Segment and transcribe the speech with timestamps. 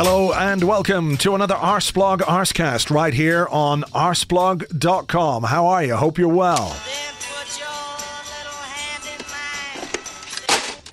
[0.00, 5.42] Hello and welcome to another Arseblog Arsecast right here on arseblog.com.
[5.42, 5.96] How are you?
[5.96, 6.76] Hope you're well.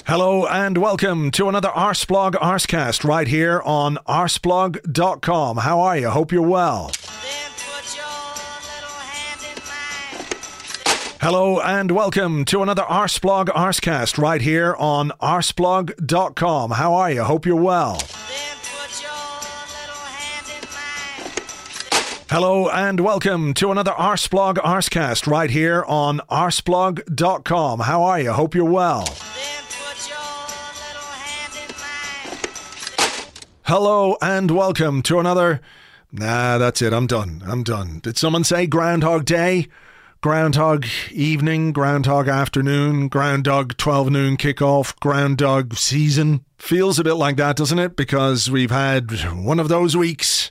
[0.07, 5.57] Hello and welcome to another Arseblog Arsecast right here on arseblog.com.
[5.57, 6.09] How are you?
[6.09, 6.91] Hope you're well.
[11.21, 16.71] Hello and welcome to another Arseblog Arsecast right here on arseblog.com.
[16.71, 17.23] How are you?
[17.23, 17.99] Hope you're well.
[22.27, 27.81] Hello and welcome to another Arseblog Arsecast right here on arseblog.com.
[27.81, 28.31] How are you?
[28.33, 29.05] Hope you're well.
[33.65, 35.61] Hello and welcome to another.
[36.11, 36.93] Nah, that's it.
[36.93, 37.43] I'm done.
[37.45, 37.99] I'm done.
[37.99, 39.67] Did someone say Groundhog Day?
[40.21, 46.43] Groundhog evening, Groundhog afternoon, Groundhog 12 noon kickoff, Groundhog season.
[46.57, 47.95] Feels a bit like that, doesn't it?
[47.95, 49.11] Because we've had
[49.43, 50.44] one of those weeks.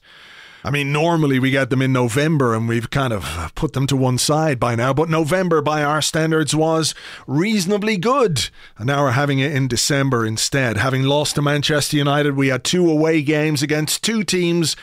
[0.67, 3.97] I mean, normally we get them in November and we've kind of put them to
[3.97, 6.95] one side by now, but November by our standards was
[7.27, 8.49] reasonably good.
[8.79, 10.79] And now we're having it in December instead.
[10.79, 14.75] Having lost to Manchester United, we had two away games against two teams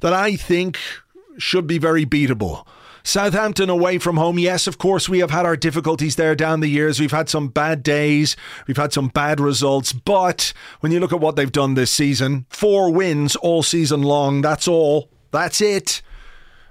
[0.00, 0.78] that I think
[1.36, 2.64] should be very beatable.
[3.02, 4.38] Southampton away from home.
[4.38, 7.00] Yes, of course, we have had our difficulties there down the years.
[7.00, 8.36] We've had some bad days.
[8.68, 9.92] We've had some bad results.
[9.92, 14.40] But when you look at what they've done this season, four wins all season long.
[14.40, 15.10] That's all.
[15.34, 16.00] That's it.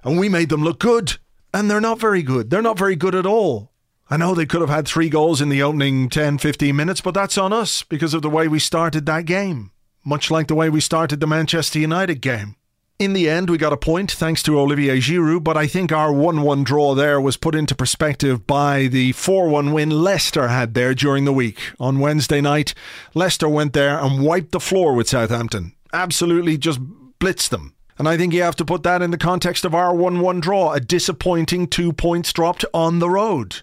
[0.05, 1.17] And we made them look good.
[1.53, 2.49] And they're not very good.
[2.49, 3.73] They're not very good at all.
[4.09, 7.13] I know they could have had three goals in the opening 10, 15 minutes, but
[7.13, 9.71] that's on us because of the way we started that game.
[10.05, 12.55] Much like the way we started the Manchester United game.
[12.99, 16.13] In the end, we got a point thanks to Olivier Giroud, but I think our
[16.13, 20.73] 1 1 draw there was put into perspective by the 4 1 win Leicester had
[20.73, 21.59] there during the week.
[21.81, 22.73] On Wednesday night,
[23.13, 25.73] Leicester went there and wiped the floor with Southampton.
[25.91, 26.79] Absolutely just
[27.19, 27.72] blitzed them.
[27.97, 30.39] And I think you have to put that in the context of our 1 1
[30.39, 33.61] draw, a disappointing two points dropped on the road.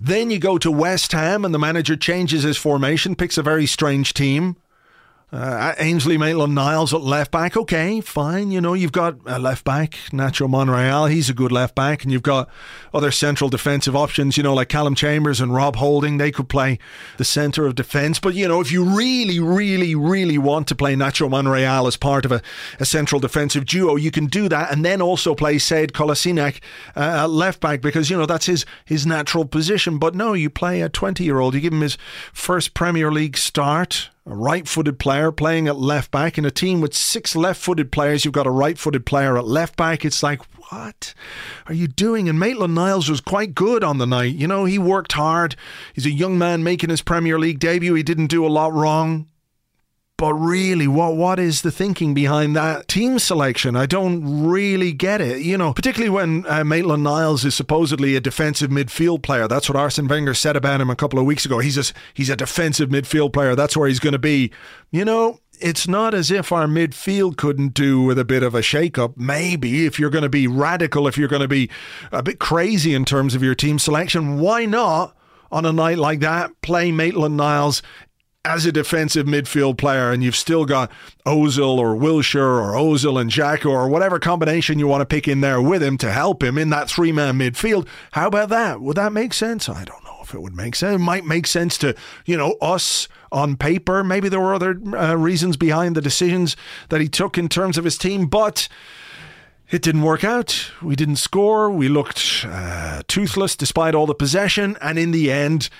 [0.00, 3.66] Then you go to West Ham and the manager changes his formation, picks a very
[3.66, 4.56] strange team.
[5.34, 7.56] Uh, Ainsley Maitland Niles at left back.
[7.56, 8.52] Okay, fine.
[8.52, 11.06] You know, you've got a left back, Nacho Monreal.
[11.06, 12.04] He's a good left back.
[12.04, 12.48] And you've got
[12.92, 16.18] other central defensive options, you know, like Callum Chambers and Rob Holding.
[16.18, 16.78] They could play
[17.16, 18.20] the centre of defence.
[18.20, 22.24] But, you know, if you really, really, really want to play Nacho Monreal as part
[22.24, 22.40] of a,
[22.78, 24.70] a central defensive duo, you can do that.
[24.70, 26.62] And then also play Sead Kolasinac
[26.94, 29.98] uh, at left back because, you know, that's his, his natural position.
[29.98, 31.54] But no, you play a 20 year old.
[31.54, 31.98] You give him his
[32.32, 36.80] first Premier League start a right footed player playing at left back in a team
[36.80, 38.24] with six left footed players.
[38.24, 40.04] You've got a right footed player at left back.
[40.04, 40.40] It's like,
[40.70, 41.12] what
[41.66, 42.28] are you doing?
[42.28, 44.34] And Maitland Niles was quite good on the night.
[44.34, 45.56] You know, he worked hard.
[45.92, 47.94] He's a young man making his Premier League debut.
[47.94, 49.26] He didn't do a lot wrong.
[50.16, 53.74] But really, what what is the thinking behind that team selection?
[53.74, 55.42] I don't really get it.
[55.42, 59.48] You know, particularly when uh, Maitland Niles is supposedly a defensive midfield player.
[59.48, 61.58] That's what Arsene Wenger said about him a couple of weeks ago.
[61.58, 63.56] He's a, he's a defensive midfield player.
[63.56, 64.52] That's where he's going to be.
[64.92, 68.62] You know, it's not as if our midfield couldn't do with a bit of a
[68.62, 69.16] shake-up.
[69.16, 71.68] Maybe if you're going to be radical, if you're going to be
[72.12, 75.16] a bit crazy in terms of your team selection, why not?
[75.50, 77.82] On a night like that, play Maitland Niles
[78.44, 80.90] as a defensive midfield player and you've still got
[81.24, 85.40] Ozil or Wilshere or Ozil and Xhaka or whatever combination you want to pick in
[85.40, 88.80] there with him to help him in that three man midfield, how about that?
[88.80, 89.68] Would that make sense?
[89.68, 90.96] I don't know if it would make sense.
[90.96, 91.94] It might make sense to,
[92.26, 94.04] you know, us on paper.
[94.04, 96.56] Maybe there were other uh, reasons behind the decisions
[96.90, 98.68] that he took in terms of his team, but.
[99.70, 100.70] It didn't work out.
[100.82, 101.70] We didn't score.
[101.70, 104.76] We looked uh, toothless despite all the possession.
[104.82, 105.70] And in the end,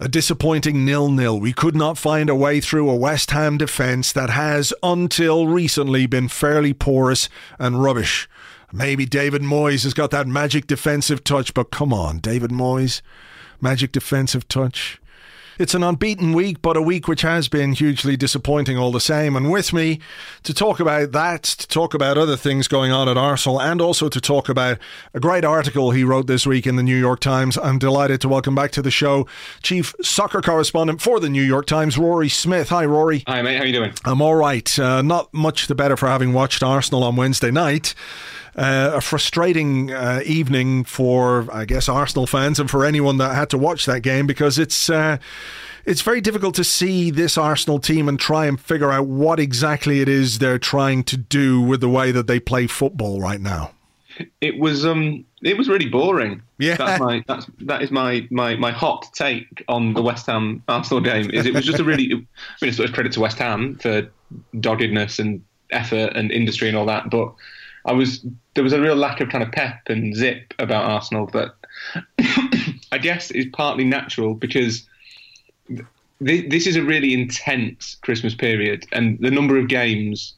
[0.00, 1.38] a disappointing nil-nil.
[1.38, 6.06] We could not find a way through a West Ham defence that has, until recently,
[6.06, 8.28] been fairly porous and rubbish.
[8.72, 13.02] Maybe David Moyes has got that magic defensive touch, but come on, David Moyes,
[13.60, 15.00] magic defensive touch.
[15.56, 19.36] It's an unbeaten week, but a week which has been hugely disappointing all the same.
[19.36, 20.00] And with me
[20.42, 24.08] to talk about that, to talk about other things going on at Arsenal, and also
[24.08, 24.78] to talk about
[25.12, 28.28] a great article he wrote this week in the New York Times, I'm delighted to
[28.28, 29.28] welcome back to the show
[29.62, 32.70] Chief Soccer Correspondent for the New York Times, Rory Smith.
[32.70, 33.22] Hi, Rory.
[33.28, 33.56] Hi, mate.
[33.56, 33.92] How you doing?
[34.04, 34.76] I'm all right.
[34.76, 37.94] Uh, not much the better for having watched Arsenal on Wednesday night.
[38.56, 43.50] Uh, a frustrating uh, evening for, I guess, Arsenal fans and for anyone that had
[43.50, 45.18] to watch that game because it's uh,
[45.84, 50.00] it's very difficult to see this Arsenal team and try and figure out what exactly
[50.00, 53.72] it is they're trying to do with the way that they play football right now.
[54.40, 56.40] It was um, it was really boring.
[56.58, 60.62] Yeah, that's my that's that is my my my hot take on the West Ham
[60.68, 61.30] Arsenal game.
[61.32, 62.26] Is it was just a really, I mean,
[62.62, 64.08] it's sort of credit to West Ham for
[64.60, 67.34] doggedness and effort and industry and all that, but
[67.84, 71.26] I was there was a real lack of kind of pep and zip about Arsenal
[71.28, 71.54] that
[72.92, 74.86] I guess is partly natural because
[75.68, 80.34] th- this is a really intense Christmas period, and the number of games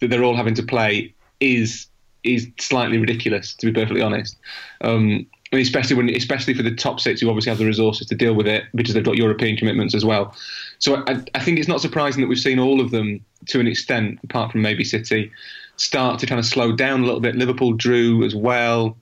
[0.00, 1.86] that they're all having to play is
[2.22, 4.36] is slightly ridiculous, to be perfectly honest.
[4.80, 8.34] Um, especially when, especially for the top six who obviously have the resources to deal
[8.34, 10.34] with it because they've got European commitments as well.
[10.78, 13.66] So I, I think it's not surprising that we've seen all of them to an
[13.66, 15.30] extent, apart from maybe City,
[15.76, 17.36] start to kind of slow down a little bit.
[17.36, 18.96] Liverpool drew as well.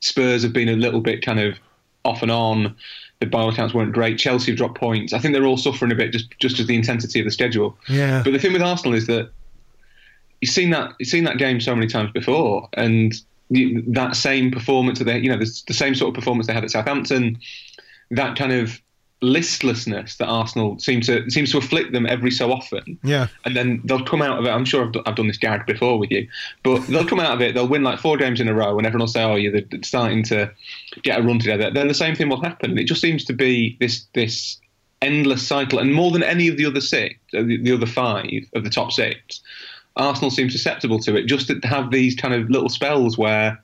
[0.00, 1.58] Spurs have been a little bit kind of
[2.04, 2.76] off and on.
[3.20, 4.18] The bio accounts weren't great.
[4.18, 5.12] Chelsea have dropped points.
[5.12, 7.78] I think they're all suffering a bit just just as the intensity of the schedule.
[7.88, 8.22] Yeah.
[8.24, 9.30] But the thing with Arsenal is that
[10.40, 13.14] you've seen that you've seen that game so many times before, and
[13.50, 16.64] that same performance that they, you know, the, the same sort of performance they had
[16.64, 17.38] at Southampton,
[18.10, 18.80] that kind of
[19.22, 22.98] listlessness that Arsenal seems to seems to afflict them every so often.
[23.02, 23.28] Yeah.
[23.44, 24.50] And then they'll come out of it.
[24.50, 26.28] I'm sure I've, I've done this gag before with you,
[26.62, 27.54] but they'll come out of it.
[27.54, 29.82] They'll win like four games in a row, and everyone will say, "Oh, yeah, they're
[29.82, 30.52] starting to
[31.02, 32.76] get a run together." Then the same thing will happen.
[32.76, 34.60] It just seems to be this this
[35.00, 38.44] endless cycle, and more than any of the other six, uh, the, the other five
[38.54, 39.40] of the top six,
[39.96, 41.26] Arsenal seems susceptible to it.
[41.26, 43.62] Just to have these kind of little spells where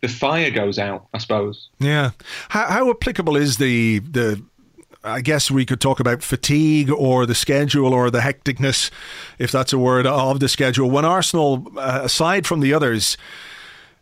[0.00, 1.68] the fire goes out, I suppose.
[1.78, 2.10] Yeah.
[2.48, 4.42] How, how applicable is the the
[5.02, 8.90] I guess we could talk about fatigue or the schedule or the hecticness,
[9.38, 10.90] if that's a word, of the schedule.
[10.90, 13.16] When Arsenal, uh, aside from the others,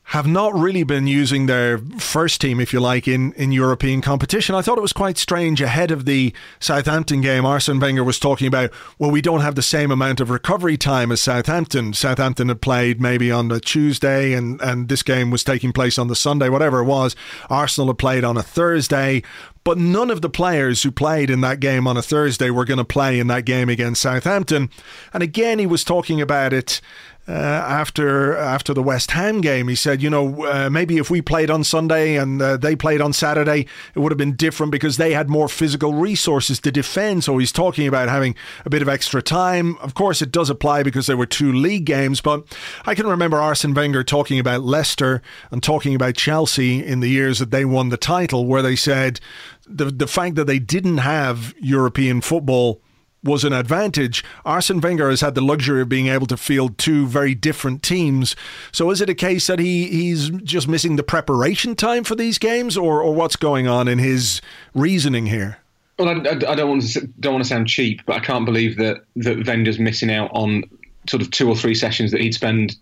[0.09, 4.55] have not really been using their first team, if you like, in, in European competition.
[4.55, 7.45] I thought it was quite strange ahead of the Southampton game.
[7.45, 11.13] Arsene Wenger was talking about, well, we don't have the same amount of recovery time
[11.13, 11.93] as Southampton.
[11.93, 16.09] Southampton had played maybe on a Tuesday, and, and this game was taking place on
[16.09, 17.15] the Sunday, whatever it was.
[17.51, 19.23] Arsenal had played on a Thursday,
[19.69, 22.79] but none of the players who played in that game on a Thursday were going
[22.79, 24.71] to play in that game against Southampton.
[25.13, 26.81] And again, he was talking about it
[27.29, 29.69] uh, after after the West Ham game.
[29.69, 33.03] He said, you know, uh, maybe if we played on Sunday and uh, they played
[33.03, 37.25] on Saturday, it would have been different because they had more physical resources to defend.
[37.25, 38.35] So he's talking about having
[38.65, 39.77] a bit of extra time.
[39.79, 42.45] Of course, it does apply because there were two league games, but
[42.87, 45.21] I can remember Arsene Wenger talking about Leicester
[45.51, 49.21] and talking about Chelsea in the years that they won the title, where they said
[49.67, 52.81] the the fact that they didn't have European football
[53.23, 54.25] was an advantage.
[54.45, 58.37] Arsene Wenger has had the luxury of being able to field two very different teams.
[58.73, 62.39] So is it a case that he, he's just missing the preparation time for these
[62.39, 64.41] games, or, or what's going on in his
[64.75, 65.59] reasoning here?
[65.99, 68.77] Well, I, I, don't want to don't want to sound cheap, but I can't believe
[68.77, 70.63] that that Wenger's missing out on
[71.09, 72.77] sort of two or three sessions that he'd spend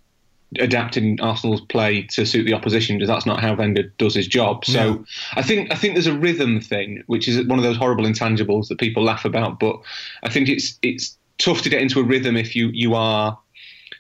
[0.58, 4.64] adapting Arsenal's play to suit the opposition because that's not how Wenger does his job.
[4.64, 4.96] So yeah.
[5.34, 8.68] I think I think there's a rhythm thing, which is one of those horrible intangibles
[8.68, 9.58] that people laugh about.
[9.58, 9.80] But
[10.22, 13.38] I think it's it's tough to get into a rhythm if you you are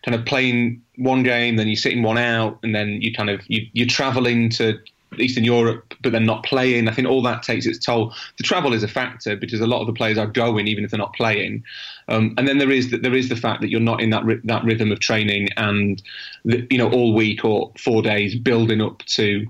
[0.04, 3.40] kind of playing one game, then you're sitting one out, and then you kind of
[3.48, 4.78] you, you're travelling to
[5.18, 6.88] Eastern Europe, but then not playing.
[6.88, 8.14] I think all that takes its toll.
[8.38, 10.90] The travel is a factor because a lot of the players are going even if
[10.90, 11.64] they're not playing.
[12.08, 14.24] Um, and then there is the, there is the fact that you're not in that
[14.44, 16.02] that rhythm of training and
[16.44, 19.46] the, you know all week or four days building up to.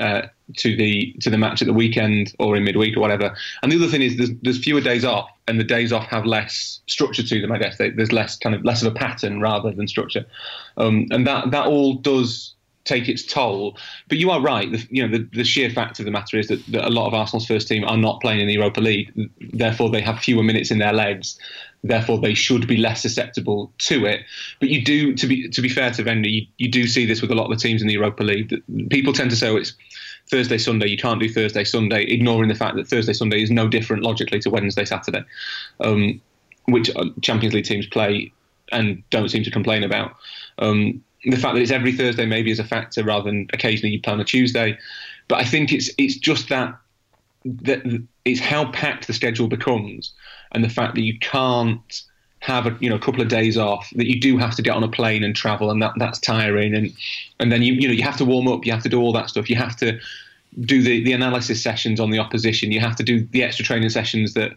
[0.00, 0.22] Uh,
[0.56, 3.36] to the to the match at the weekend or in midweek or whatever.
[3.62, 6.24] And the other thing is there's, there's fewer days off, and the days off have
[6.24, 7.52] less structure to them.
[7.52, 10.24] I guess they, there's less kind of less of a pattern rather than structure,
[10.78, 13.76] um, and that that all does take its toll.
[14.08, 14.70] But you are right.
[14.70, 17.06] The, you know, the, the sheer fact of the matter is that, that, a lot
[17.06, 19.12] of Arsenal's first team are not playing in the Europa League.
[19.52, 21.38] Therefore, they have fewer minutes in their legs.
[21.84, 24.22] Therefore, they should be less susceptible to it.
[24.60, 27.20] But you do, to be to be fair to Wenger, you, you do see this
[27.20, 28.62] with a lot of the teams in the Europa League.
[28.88, 29.74] People tend to say, "Oh, it's
[30.30, 30.86] Thursday, Sunday.
[30.86, 34.38] You can't do Thursday, Sunday," ignoring the fact that Thursday, Sunday is no different logically
[34.40, 35.24] to Wednesday, Saturday,
[35.80, 36.20] um,
[36.66, 38.32] which uh, Champions League teams play
[38.70, 40.14] and don't seem to complain about.
[40.58, 44.00] Um, the fact that it's every Thursday maybe is a factor rather than occasionally you
[44.00, 44.78] plan a Tuesday.
[45.28, 46.76] But I think it's it's just that
[47.44, 50.12] that it's how packed the schedule becomes,
[50.52, 52.02] and the fact that you can't
[52.40, 54.74] have a you know a couple of days off that you do have to get
[54.74, 56.74] on a plane and travel and that that's tiring.
[56.74, 56.92] And
[57.38, 59.12] and then you you know you have to warm up you have to do all
[59.12, 59.48] that stuff.
[59.48, 59.98] You have to
[60.60, 62.72] do the, the analysis sessions on the opposition.
[62.72, 64.52] You have to do the extra training sessions that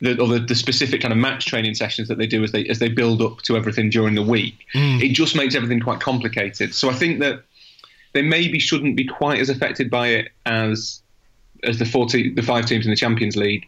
[0.00, 2.64] the, or the, the specific kind of match training sessions that they do as they
[2.66, 5.02] as they build up to everything during the week mm.
[5.02, 6.74] it just makes everything quite complicated.
[6.74, 7.42] So I think that
[8.12, 11.02] they maybe shouldn't be quite as affected by it as
[11.64, 13.66] as the 40, the five teams in the Champions League,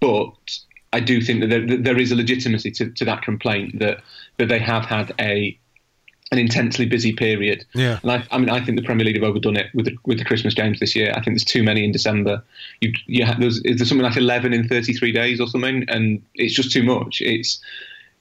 [0.00, 0.58] but
[0.92, 4.02] I do think that there, that there is a legitimacy to, to that complaint that
[4.38, 5.58] that they have had a
[6.32, 7.64] an intensely busy period.
[7.74, 8.00] Yeah.
[8.02, 10.18] And I, I mean, I think the Premier League have overdone it with the, with
[10.18, 11.10] the Christmas games this year.
[11.10, 12.42] I think there's too many in December.
[12.80, 16.22] You, you ha- there's, is there's something like 11 in 33 days or something, and
[16.34, 17.20] it's just too much.
[17.20, 17.60] It's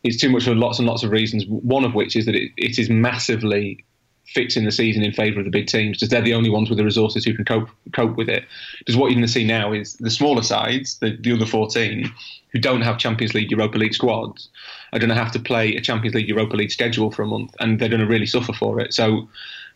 [0.03, 1.45] it's too much for lots and lots of reasons.
[1.47, 3.85] One of which is that it, it is massively
[4.25, 6.77] fixing the season in favour of the big teams because they're the only ones with
[6.77, 8.43] the resources who can cope cope with it.
[8.79, 12.11] Because what you're going to see now is the smaller sides, the, the other 14,
[12.51, 14.49] who don't have Champions League, Europa League squads,
[14.93, 17.53] are going to have to play a Champions League, Europa League schedule for a month,
[17.59, 18.93] and they're going to really suffer for it.
[18.93, 19.27] So.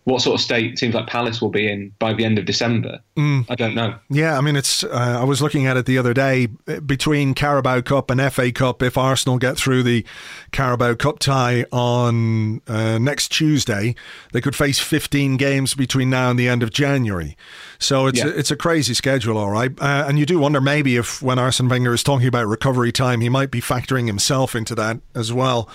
[0.08, 3.02] What sort of state teams like Palace will be in by the end of December?
[3.18, 3.96] I don't know.
[4.10, 4.84] Yeah, I mean, it's.
[4.86, 6.46] Uh, I was looking at it the other day
[6.86, 8.82] between Carabao Cup and FA Cup.
[8.82, 10.06] If Arsenal get through the
[10.54, 13.96] Carabao Cup tie on uh, next Tuesday,
[14.32, 17.36] they could face 15 games between now and the end of January.
[17.80, 18.28] So it's Yeah.
[18.28, 19.72] a, it's a crazy schedule, all right.
[19.80, 23.20] Uh, and you do wonder maybe if when Arsene Wenger is talking about recovery time,
[23.22, 25.68] he might be factoring himself into that as well,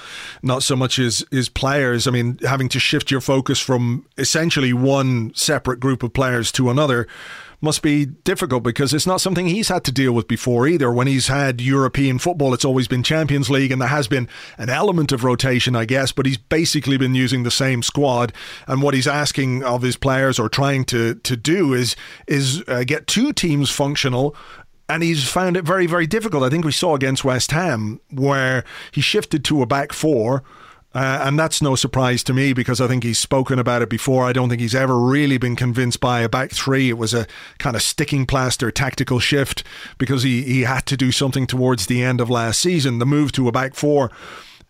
[0.42, 2.06] not so much as his players.
[2.06, 6.70] I mean, having to shift your focus from essentially one separate group of players to
[6.70, 7.06] another
[7.60, 10.92] must be difficult because it's not something he's had to deal with before either.
[10.92, 14.68] When he's had European football, it's always been Champions League, and there has been an
[14.68, 18.32] element of rotation, I guess, but he's basically been using the same squad.
[18.66, 21.94] And what he's asking of his players or trying to, to do is
[22.26, 24.34] is uh, get two teams functional
[24.88, 26.42] and he's found it very, very difficult.
[26.42, 30.42] I think we saw against West Ham where he shifted to a back four.
[30.94, 34.24] Uh, and that's no surprise to me because I think he's spoken about it before.
[34.24, 36.90] I don't think he's ever really been convinced by a back three.
[36.90, 37.26] It was a
[37.58, 39.64] kind of sticking plaster tactical shift
[39.96, 42.98] because he, he had to do something towards the end of last season.
[42.98, 44.10] The move to a back four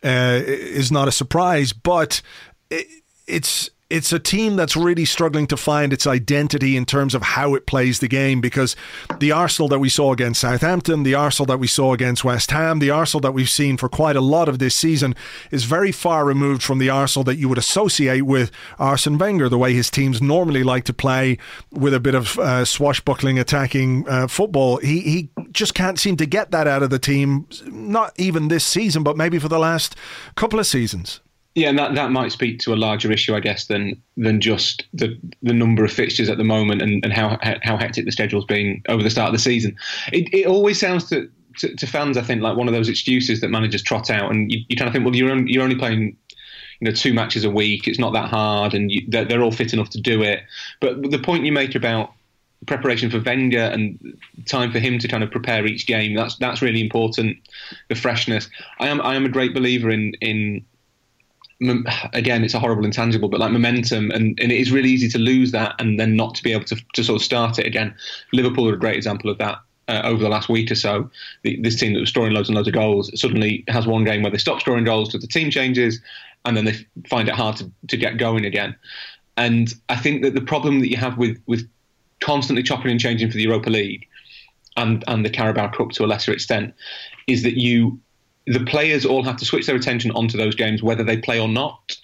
[0.04, 2.22] uh, is not a surprise, but
[2.70, 2.86] it,
[3.26, 7.54] it's it's a team that's really struggling to find its identity in terms of how
[7.54, 8.75] it plays the game because
[9.18, 12.78] the Arsenal that we saw against Southampton, the Arsenal that we saw against West Ham,
[12.78, 15.14] the Arsenal that we've seen for quite a lot of this season
[15.50, 19.58] is very far removed from the Arsenal that you would associate with Arsene Wenger, the
[19.58, 21.37] way his teams normally like to play
[21.70, 24.78] with a bit of uh, swashbuckling attacking uh, football.
[24.78, 28.64] He, he just can't seem to get that out of the team, not even this
[28.64, 29.96] season, but maybe for the last
[30.34, 31.20] couple of seasons.
[31.54, 34.85] Yeah, and that, that might speak to a larger issue, I guess, than than just
[34.94, 38.47] the the number of fixtures at the moment and, and how how hectic the schedule's
[38.47, 39.76] been over the start of the season.
[40.12, 41.28] It, it always sounds to,
[41.59, 44.50] to, to fans, I think, like one of those excuses that managers trot out, and
[44.50, 46.16] you, you kind of think, well, you're only, you're only playing
[46.80, 47.87] you know two matches a week.
[47.87, 50.40] It's not that hard, and you, they're, they're all fit enough to do it.
[50.80, 52.12] But the point you make about
[52.66, 54.16] preparation for Wenger and
[54.47, 57.37] time for him to kind of prepare each game that's that's really important.
[57.88, 58.49] The freshness.
[58.80, 60.64] I am I am a great believer in in
[62.12, 65.19] again, it's a horrible intangible, but like momentum, and, and it is really easy to
[65.19, 67.95] lose that and then not to be able to, to sort of start it again.
[68.33, 69.59] Liverpool are a great example of that.
[69.88, 71.11] Uh, over the last week or so,
[71.42, 74.23] the, this team that was scoring loads and loads of goals suddenly has one game
[74.23, 76.00] where they stop scoring goals because the team changes,
[76.45, 76.75] and then they
[77.09, 78.76] find it hard to, to get going again.
[79.37, 81.69] And I think that the problem that you have with with
[82.21, 84.07] constantly chopping and changing for the Europa League
[84.76, 86.75] and and the Carabao Cup to a lesser extent
[87.26, 88.00] is that you
[88.46, 91.49] the players all have to switch their attention onto those games whether they play or
[91.49, 91.96] not.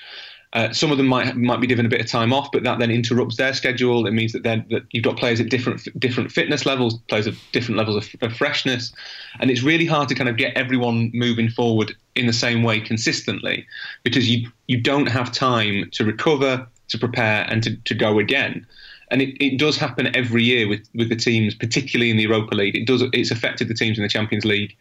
[0.55, 2.79] Uh, some of them might might be given a bit of time off, but that
[2.79, 4.07] then interrupts their schedule.
[4.07, 7.35] It means that then that you've got players at different different fitness levels, players at
[7.53, 8.93] different levels of, of freshness,
[9.41, 12.81] and it's really hard to kind of get everyone moving forward in the same way
[12.81, 13.67] consistently
[14.05, 18.67] because you you don't have time to recover, to prepare, and to, to go again.
[19.11, 22.55] And it, it does happen every year with, with the teams, particularly in the Europa
[22.55, 22.77] League.
[22.77, 24.77] It does it's affected the teams in the Champions League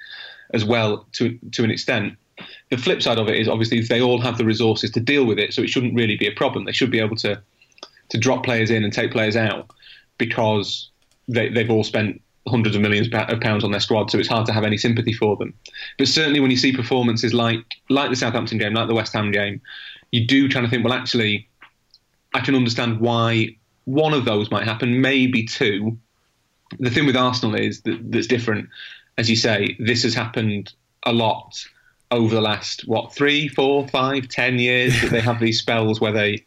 [0.54, 2.14] as well to to an extent.
[2.70, 5.40] The flip side of it is obviously they all have the resources to deal with
[5.40, 6.66] it, so it shouldn't really be a problem.
[6.66, 7.42] They should be able to
[8.10, 9.70] to drop players in and take players out
[10.18, 10.90] because
[11.28, 14.46] they, they've all spent hundreds of millions of pounds on their squad, so it's hard
[14.46, 15.54] to have any sympathy for them.
[15.98, 19.32] But certainly when you see performances like like the Southampton game, like the West Ham
[19.32, 19.62] game,
[20.12, 21.48] you do kind of think, well, actually,
[22.34, 25.98] I can understand why one of those might happen, maybe two.
[26.80, 28.70] The thing with Arsenal is that that's different.
[29.18, 31.66] As you say, this has happened a lot
[32.12, 36.12] over the last what three, four, five, ten years that they have these spells where
[36.12, 36.44] they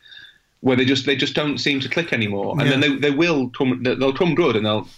[0.60, 2.70] where they just they just don't seem to click anymore, and Yeah.
[2.70, 4.88] then they they will come they'll come good and they'll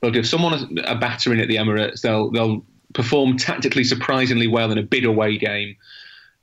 [0.00, 2.00] they'll give someone a, a battering at the Emirates.
[2.02, 5.76] They'll they'll perform tactically surprisingly well in a big away game,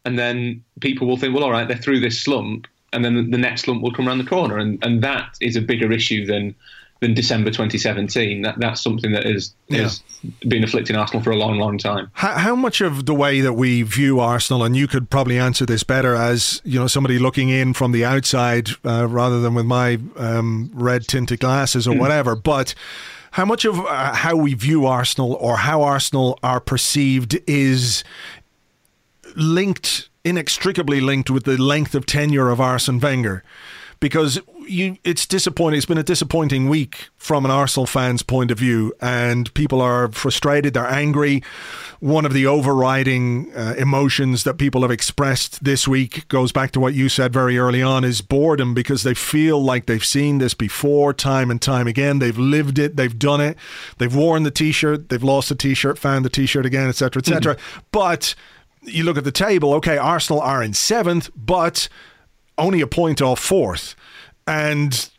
[0.05, 3.23] and then people will think, well, all right, they're through this slump, and then the,
[3.23, 6.25] the next slump will come around the corner, and and that is a bigger issue
[6.25, 6.55] than
[6.99, 8.41] than December 2017.
[8.41, 9.83] That that's something that is Yeah.
[9.83, 10.01] has
[10.47, 12.09] been afflicting Arsenal for a long, long time.
[12.13, 15.65] How, how much of the way that we view Arsenal, and you could probably answer
[15.65, 19.65] this better as you know somebody looking in from the outside uh, rather than with
[19.65, 22.73] my um, red tinted glasses or whatever, but.
[23.31, 28.03] How much of uh, how we view Arsenal or how Arsenal are perceived is
[29.35, 33.43] linked, inextricably linked with the length of tenure of Arsene Wenger?
[33.99, 35.77] Because you, it's disappointing.
[35.77, 40.11] It's been a disappointing week from an Arsenal fan's point of view, and people are
[40.11, 40.73] frustrated.
[40.73, 41.43] They're angry.
[41.99, 46.79] One of the overriding uh, emotions that people have expressed this week goes back to
[46.79, 50.53] what you said very early on: is boredom because they feel like they've seen this
[50.53, 52.19] before, time and time again.
[52.19, 52.95] They've lived it.
[52.95, 53.57] They've done it.
[53.97, 55.09] They've worn the T-shirt.
[55.09, 57.57] They've lost the T-shirt, found the T-shirt again, etc., etc.
[57.91, 58.35] But
[58.83, 59.73] you look at the table.
[59.75, 61.89] Okay, Arsenal are in seventh, but
[62.57, 63.95] only a point off fourth,
[64.47, 65.09] and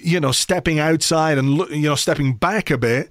[0.00, 3.10] you know, stepping outside and you know, stepping back a bit,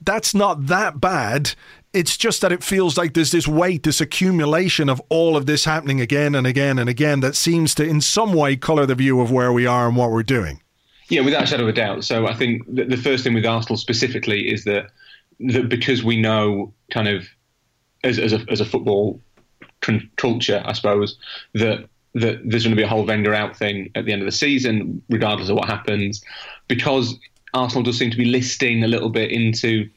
[0.00, 1.52] that's not that bad.
[1.92, 5.64] It's just that it feels like there's this weight, this accumulation of all of this
[5.64, 9.20] happening again and again and again that seems to, in some way, color the view
[9.20, 10.62] of where we are and what we're doing.
[11.08, 12.04] Yeah, without a shadow of a doubt.
[12.04, 14.90] So I think the, the first thing with Arsenal specifically is that
[15.40, 17.26] that because we know kind of
[18.04, 19.20] as, as a as a football
[20.16, 21.16] culture, I suppose
[21.54, 21.88] that
[22.20, 24.32] that there's going to be a whole Wenger out thing at the end of the
[24.32, 26.22] season, regardless of what happens,
[26.68, 27.18] because
[27.54, 29.88] Arsenal does seem to be listing a little bit into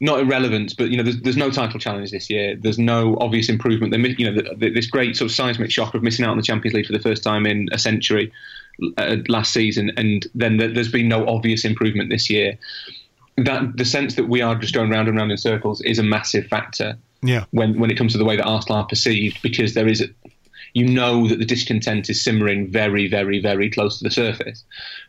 [0.00, 2.54] not irrelevance, but you know, there's, there's no title challenge this year.
[2.54, 3.92] There's no obvious improvement.
[3.92, 6.36] They, you know, the, the, this great sort of seismic shock of missing out on
[6.36, 8.32] the Champions League for the first time in a century
[8.96, 12.56] uh, last season, and then there, there's been no obvious improvement this year.
[13.38, 16.02] That the sense that we are just going round and round in circles is a
[16.04, 17.44] massive factor Yeah.
[17.50, 20.06] when when it comes to the way that Arsenal are perceived, because there is, a,
[20.74, 24.64] you know, that the discontent is simmering very, very, very close to the surface.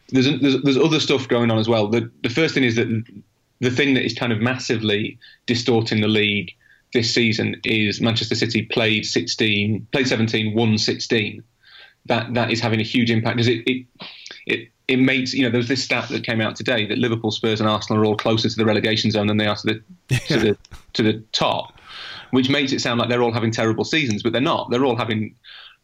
[0.09, 1.87] There's there's, there's other stuff going on as well.
[1.87, 2.87] The the first thing is that
[3.59, 6.53] the thing that is kind of massively distorting the league
[6.93, 11.43] this season is Manchester City played 16, played 17, won 16.
[12.05, 13.85] That that is having a huge impact because it it
[14.45, 17.31] it, it makes you know there was this stat that came out today that Liverpool,
[17.31, 19.67] Spurs, and Arsenal are all closer to the relegation zone than they are to
[20.07, 20.57] the to the
[20.93, 21.78] to the top,
[22.31, 24.69] which makes it sound like they're all having terrible seasons, but they're not.
[24.69, 25.35] They're all having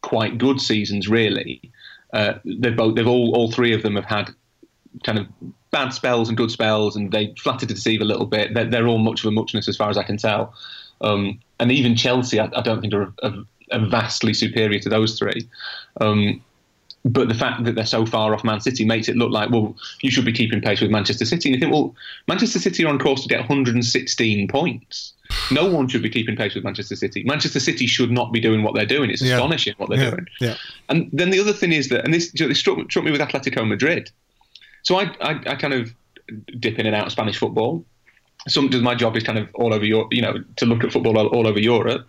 [0.01, 1.71] quite good seasons, really.
[2.13, 4.29] Uh, they've both they've all all three of them have had
[5.03, 5.27] kind of
[5.71, 8.53] bad spells and good spells, and they flattered to deceive a little bit.
[8.53, 10.53] They're, they're all much of a muchness as far as I can tell.
[11.01, 13.33] Um, and even Chelsea, I, I don't think are, are,
[13.71, 15.49] are vastly superior to those three.
[15.99, 16.41] Um,
[17.05, 19.75] but the fact that they're so far off Man City makes it look like, well,
[20.01, 21.49] you should be keeping pace with Manchester City.
[21.49, 21.95] And you think, well,
[22.27, 25.13] Manchester City are on course to get 116 points.
[25.51, 27.23] No one should be keeping pace with Manchester City.
[27.23, 29.11] Manchester City should not be doing what they're doing.
[29.11, 29.35] It's Yeah.
[29.35, 30.09] astonishing what they're Yeah.
[30.09, 30.25] doing.
[30.41, 30.55] Yeah.
[30.89, 33.67] And then the other thing is that, and this, this struck, struck me with Atletico
[33.67, 34.09] Madrid.
[34.83, 35.93] So I, I, I kind of
[36.59, 37.85] dip in and out of Spanish football.
[38.47, 41.17] Some, my job is kind of all over Europe, you know, to look at football
[41.19, 42.07] all, all over Europe.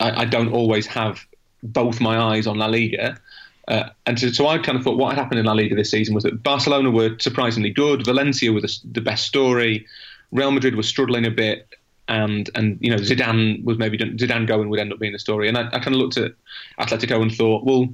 [0.00, 1.24] I, I don't always have
[1.62, 3.18] both my eyes on La Liga.
[3.68, 5.90] Uh, and so, so I kind of thought what had happened in La Liga this
[5.90, 8.04] season was that Barcelona were surprisingly good.
[8.04, 9.86] Valencia were the, the best story.
[10.32, 11.68] Real Madrid was struggling a bit.
[12.08, 15.48] And, and you know, Zidane was maybe, Zidane going would end up being the story.
[15.48, 16.32] And I, I kind of looked at
[16.80, 17.88] Atletico and thought, well,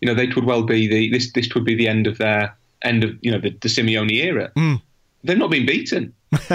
[0.00, 2.56] you know, they could well be the, this, this could be the end of their,
[2.82, 4.52] end of, you know, the, the Simeone era.
[5.24, 6.14] They've not been beaten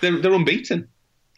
[0.00, 0.88] they're, they're unbeaten.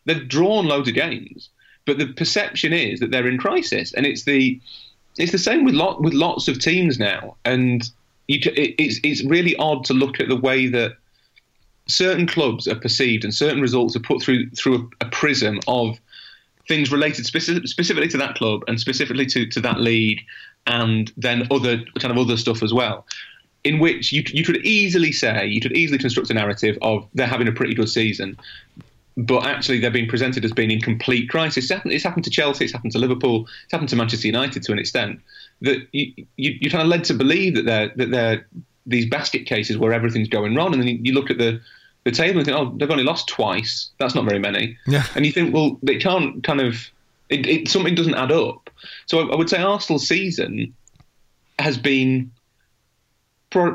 [0.04, 1.50] They've drawn loads of games,
[1.84, 4.60] but the perception is that they're in crisis, and it's the
[5.18, 7.36] it's the same with lot with lots of teams now.
[7.44, 7.88] And
[8.28, 10.96] you, it, it's it's really odd to look at the way that
[11.86, 15.98] certain clubs are perceived and certain results are put through through a, a prism of
[16.68, 20.20] things related speci- specifically to that club and specifically to, to that league,
[20.66, 23.06] and then other kind of other stuff as well.
[23.64, 27.26] In which you you could easily say you could easily construct a narrative of they're
[27.26, 28.36] having a pretty good season,
[29.16, 31.64] but actually they're being presented as being in complete crisis.
[31.64, 34.62] It's happened, it's happened to Chelsea, it's happened to Liverpool, it's happened to Manchester United
[34.64, 35.20] to an extent.
[35.62, 38.46] That you, you you're kind of led to believe that they're that they're
[38.86, 41.60] these basket cases where everything's going wrong, and then you, look at the
[42.04, 43.90] the table and think, oh, they've only lost twice.
[43.98, 44.78] That's not very many.
[44.86, 45.04] Yeah.
[45.16, 46.90] And you think, well, they can't kind of
[47.28, 48.70] it, it something doesn't add up.
[49.06, 50.74] So I, I would say Arsenal's season
[51.58, 52.30] has been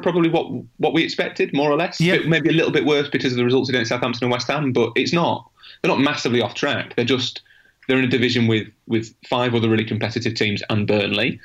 [0.02, 1.98] probably what what we expected, more or less.
[2.00, 4.72] Bit- Maybe a little bit worse because of the results against Southampton and West Ham,
[4.72, 5.50] but it's not.
[5.82, 6.96] They're not massively off track.
[6.96, 7.42] They're just
[7.88, 11.40] they're in a division with with five other really competitive teams and Burnley,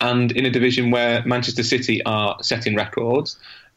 [0.00, 3.36] and in a division where Manchester City are setting records,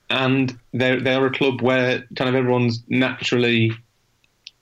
[0.09, 3.71] and they're they're a club where kind of everyone's naturally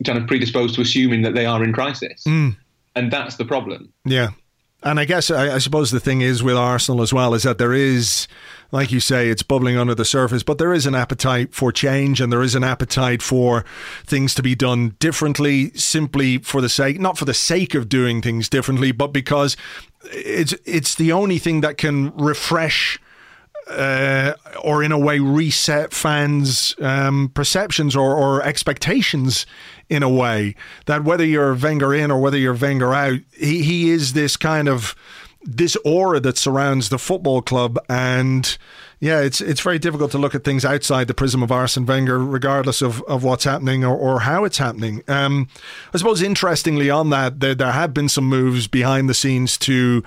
[0.06, 2.56] kind of predisposed to assuming that they are in crisis, Mm.
[2.96, 3.92] and that's the problem.
[4.06, 4.30] Yeah.
[4.84, 7.60] And I guess I, I suppose the thing is with Arsenal as well is that
[7.60, 8.28] there is,
[8.72, 12.22] like you say, it's bubbling under the surface, but there is an appetite for change
[12.22, 13.66] and there is an appetite for
[14.06, 18.22] things to be done differently, simply for the sake, not for the sake of doing
[18.22, 19.58] things differently, but because
[20.06, 23.00] it's it's the only thing that can refresh
[23.70, 29.46] uh, or in a way reset fans' um, perceptions or, or expectations
[29.90, 30.56] in a way
[30.86, 34.68] that whether you're Wenger in or whether you're Wenger out, he, he is this kind
[34.68, 34.96] of
[35.44, 38.58] this aura that surrounds the football club and
[39.00, 42.20] yeah it's it's very difficult to look at things outside the prism of Arsene Wenger
[42.20, 45.48] regardless of, of what's happening or, or how it's happening um,
[45.94, 50.04] I suppose interestingly on that there, there have been some moves behind the scenes to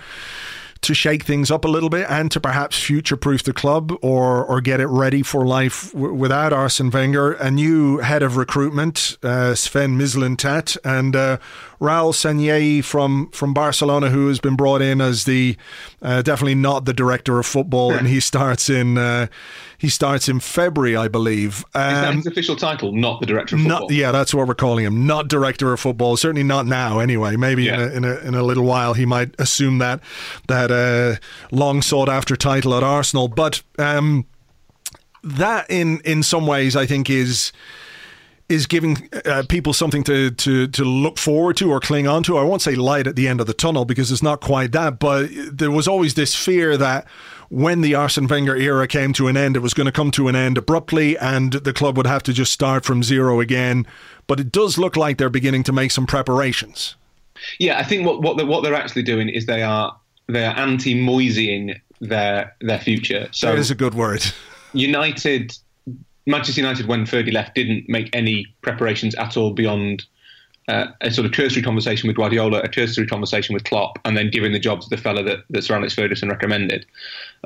[0.84, 4.44] to shake things up a little bit and to perhaps future proof the club or
[4.44, 7.32] or get it ready for life w- without Arsene Wenger.
[7.32, 11.38] A new head of recruitment, uh, Sven Mislintat, and uh,
[11.84, 15.56] Raul Sanllehi from from Barcelona, who has been brought in as the
[16.02, 19.26] uh, definitely not the director of football, and he starts in uh,
[19.78, 21.58] he starts in February, I believe.
[21.58, 23.80] Is that Um, his official title, not the director of football?
[23.88, 25.06] not, yeah, that's what we're calling him.
[25.06, 26.16] Not director of football.
[26.16, 27.00] Certainly not now.
[27.00, 30.00] Anyway, maybe in, a, in a in a little while he might assume that
[30.48, 31.16] that uh,
[31.54, 33.28] long sought after title at Arsenal.
[33.28, 34.24] But um,
[35.22, 37.52] that in in some ways, I think is
[38.48, 42.36] is giving uh, people something to, to to look forward to or cling on to.
[42.36, 44.98] I won't say light at the end of the tunnel because it's not quite that,
[44.98, 47.06] but there was always this fear that
[47.48, 50.28] when the Arsene Wenger era came to an end, it was going to come to
[50.28, 53.86] an end abruptly, and the club would have to just start from zero again.
[54.26, 56.96] But it does look like they're beginning to make some preparations.
[57.58, 60.56] Yeah, I think what what they're, what they're actually doing is they are they are
[60.56, 63.28] anti-Moyesing their their future.
[63.32, 64.24] So That is a good word.
[64.72, 65.56] United,
[66.26, 70.04] Manchester United, when Fergie left, didn't make any preparations at all beyond
[70.68, 74.30] uh, a sort of cursory conversation with Guardiola, a cursory conversation with Klopp, and then
[74.30, 76.86] giving the job to the fella that, that Sir Alex Ferguson recommended.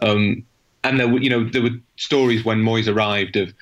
[0.02, 0.44] Um,
[0.84, 3.52] and there were, you know, there were stories when Moyes arrived of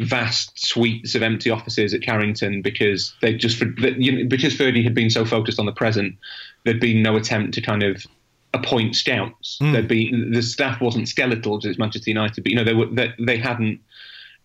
[0.00, 4.94] vast suites of empty offices at Carrington because they just you know, because Fergie had
[4.94, 6.16] been so focused on the present,
[6.64, 8.04] there'd been no attempt to kind of
[8.52, 9.58] appoint scouts.
[9.60, 12.86] There'd be the staff wasn't skeletal because it's Manchester United, but you know they were
[12.86, 13.80] they, they hadn't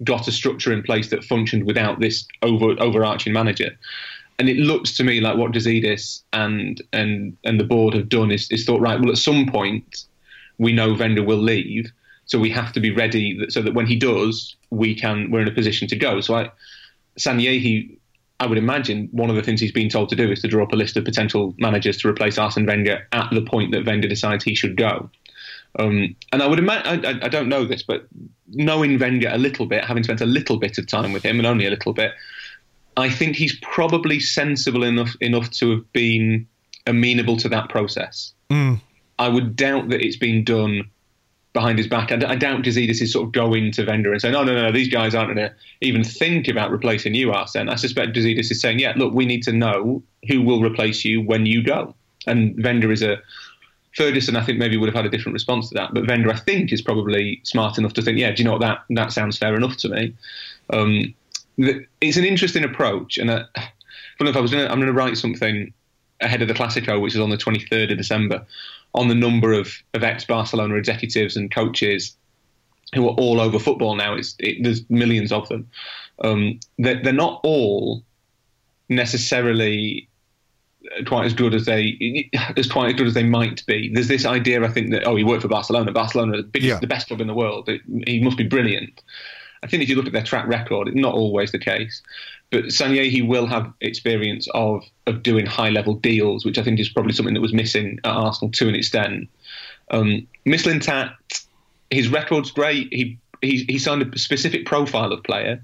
[0.03, 3.77] got a structure in place that functioned without this over overarching manager.
[4.39, 8.31] And it looks to me like what Gazidis and and and the board have done
[8.31, 8.99] is, is thought right.
[8.99, 10.05] Well, at some point,
[10.57, 11.91] we know Wenger will leave,
[12.25, 15.41] so we have to be ready that, so that when he does, we can we're
[15.41, 16.21] in a position to go.
[16.21, 16.51] So I,
[17.19, 17.97] Sanllehi,
[18.39, 20.63] I would imagine one of the things he's been told to do is to draw
[20.63, 24.07] up a list of potential managers to replace Arsene Wenger at the point that Wenger
[24.07, 25.11] decides he should go.
[25.79, 28.07] Um, and I would imagine, I, I don't know this, but
[28.49, 31.47] knowing Wenger a little bit, having spent a little bit of time with him and
[31.47, 32.11] only a little bit,
[32.97, 36.47] I think he's probably sensible enough enough to have been
[36.87, 38.33] amenable to that process.
[39.19, 40.89] I would doubt that it's been done
[41.53, 42.11] behind his back.
[42.11, 44.87] i doubt Gazidis is sort of going to Wenger and saying, "No, no, no, these
[44.87, 48.79] guys aren't going to even think about replacing you, Arsene." I suspect Gazidis is saying,
[48.79, 51.93] "Yeah, look, we need to know who will replace you when you go."
[52.27, 53.17] And Wenger is a
[53.95, 56.37] Ferguson, I think maybe would have had a different response to that, but Wenger, I
[56.37, 58.61] think, is probably smart enough to think, "Yeah, do you know what?
[58.61, 60.13] That that sounds fair enough to me."
[60.69, 61.13] Um,
[61.57, 63.69] it's an interesting approach, and uh, I
[64.19, 65.73] if I was to, I'm going to write something
[66.21, 68.45] ahead of the Classico, which is on the 23rd of December,
[68.93, 72.15] on the number of, of ex-Barcelona executives and coaches
[72.93, 74.13] who are all over football now.
[74.13, 75.69] It's, it, there's millions of them.
[76.23, 78.03] Um, they're, they're not all
[78.89, 80.07] necessarily
[81.05, 83.89] quite as good as they as quite as good as they might be.
[83.93, 85.91] There's this idea, I think, that oh, he worked for Barcelona.
[85.91, 86.79] Barcelona, the biggest, Yeah.
[86.79, 87.69] the best club in the world.
[87.69, 89.01] It, he must be brilliant.
[89.63, 92.01] I think if you look at their track record, it's not always the case.
[92.49, 96.89] But Sanllehi will have experience of of doing high level deals, which I think is
[96.89, 99.29] probably something that was missing at Arsenal to an extent.
[99.91, 101.13] Um, Mislintat,
[101.89, 102.87] his record's great.
[102.91, 105.63] He he he signed a specific profile of player.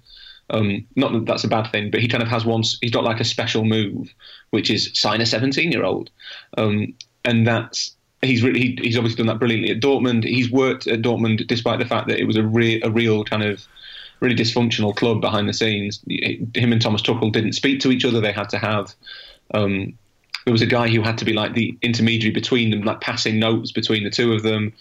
[0.50, 2.64] Um, not that that's a bad thing, but he kind of has one.
[2.82, 4.14] He's got like a special move,
[4.52, 6.10] which is sign a 17 year old,
[6.58, 6.94] um,
[7.26, 10.24] and that's he's really he, he's obviously done that brilliantly at Dortmund.
[10.24, 13.44] He's worked at Dortmund despite the fact that it was a real a real kind
[13.44, 13.66] of
[14.20, 16.02] really dysfunctional club behind the scenes.
[16.08, 18.22] Him and Thomas Tuchel didn't speak to each other.
[18.22, 18.94] They had to have.
[19.54, 19.98] Um,
[20.46, 23.38] there was a guy who had to be like the intermediary between them, like passing
[23.38, 24.74] notes between the two of them,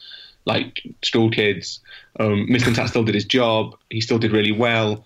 [0.44, 1.80] like school kids.
[2.20, 3.76] Um, Mislintat still did his job.
[3.90, 5.04] He still did really well.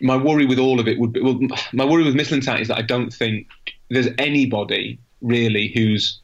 [0.00, 1.38] My worry with all of it would be, well,
[1.72, 3.46] my worry with Mislintat is that I don't think
[3.88, 6.18] there's anybody really who's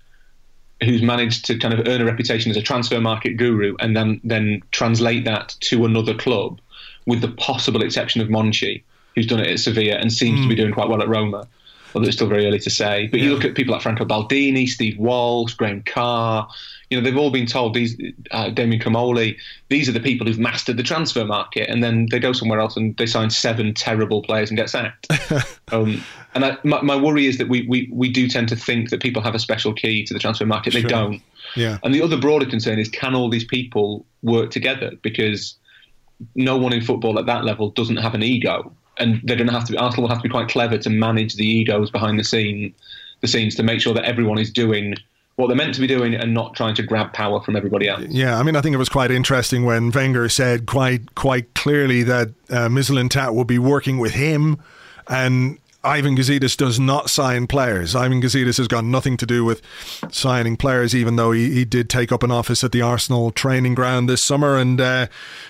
[0.84, 4.20] who's managed to kind of earn a reputation as a transfer market guru and then
[4.24, 6.60] then translate that to another club,
[7.06, 8.82] with the possible exception of Monchi,
[9.14, 10.42] who's done it at Sevilla and seems mm.
[10.44, 11.48] to be doing quite well at Roma.
[11.96, 13.06] Although it's still very early to say.
[13.06, 13.26] But yeah.
[13.26, 16.46] you look at people like Franco Baldini, Steve Walsh, Graham Carr,
[16.90, 17.96] you know, they've all been told these
[18.32, 19.38] uh, Damien Comolli,
[19.70, 22.76] these are the people who've mastered the transfer market, and then they go somewhere else
[22.76, 25.09] and they sign seven terrible players and get sacked.
[25.72, 26.04] um,
[26.35, 29.00] and I, my, my, worry is that we, we we do tend to think that
[29.00, 30.74] people have a special key to the transfer market.
[30.74, 31.22] They don't.
[31.56, 31.78] Yeah.
[31.82, 34.92] And the other broader concern is can all these people work together?
[35.00, 35.56] Because
[36.35, 39.52] no one in football at that level doesn't have an ego, and they're going to
[39.52, 39.72] have to.
[39.72, 42.74] Be, Arsenal will have to be quite clever to manage the egos behind the scene,
[43.20, 44.94] the scenes to make sure that everyone is doing
[45.37, 48.02] what they're meant to be doing and not trying to grab power from everybody else.
[48.09, 52.02] Yeah, I mean, I think it was quite interesting when Wenger said quite quite clearly
[52.04, 54.59] that uh, Mislintat will be working with him,
[55.09, 57.94] and Ivan Gazidis does not sign players.
[57.94, 59.62] Ivan Gazidis has got nothing to do with
[60.11, 63.75] signing players, even though he, he did take up an office at the Arsenal training
[63.75, 65.07] ground this summer and uh,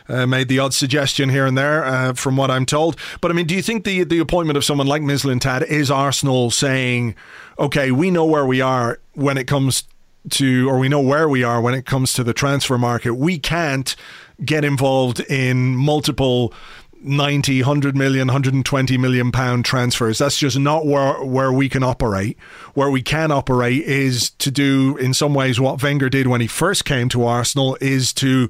[0.08, 2.96] uh, made the odd suggestion here and there, uh, from what I'm told.
[3.20, 6.50] But I mean, do you think the the appointment of someone like Mislintat is Arsenal
[6.50, 7.14] saying,
[7.58, 9.84] okay, we know where we are when it comes
[10.30, 13.14] to, or we know where we are when it comes to the transfer market.
[13.14, 13.96] We can't
[14.44, 16.52] get involved in multiple
[17.00, 20.18] 90, 100 million, 120 million pound transfers.
[20.18, 22.36] That's just not where, where we can operate.
[22.74, 26.46] Where we can operate is to do in some ways what Wenger did when he
[26.46, 28.48] first came to Arsenal is to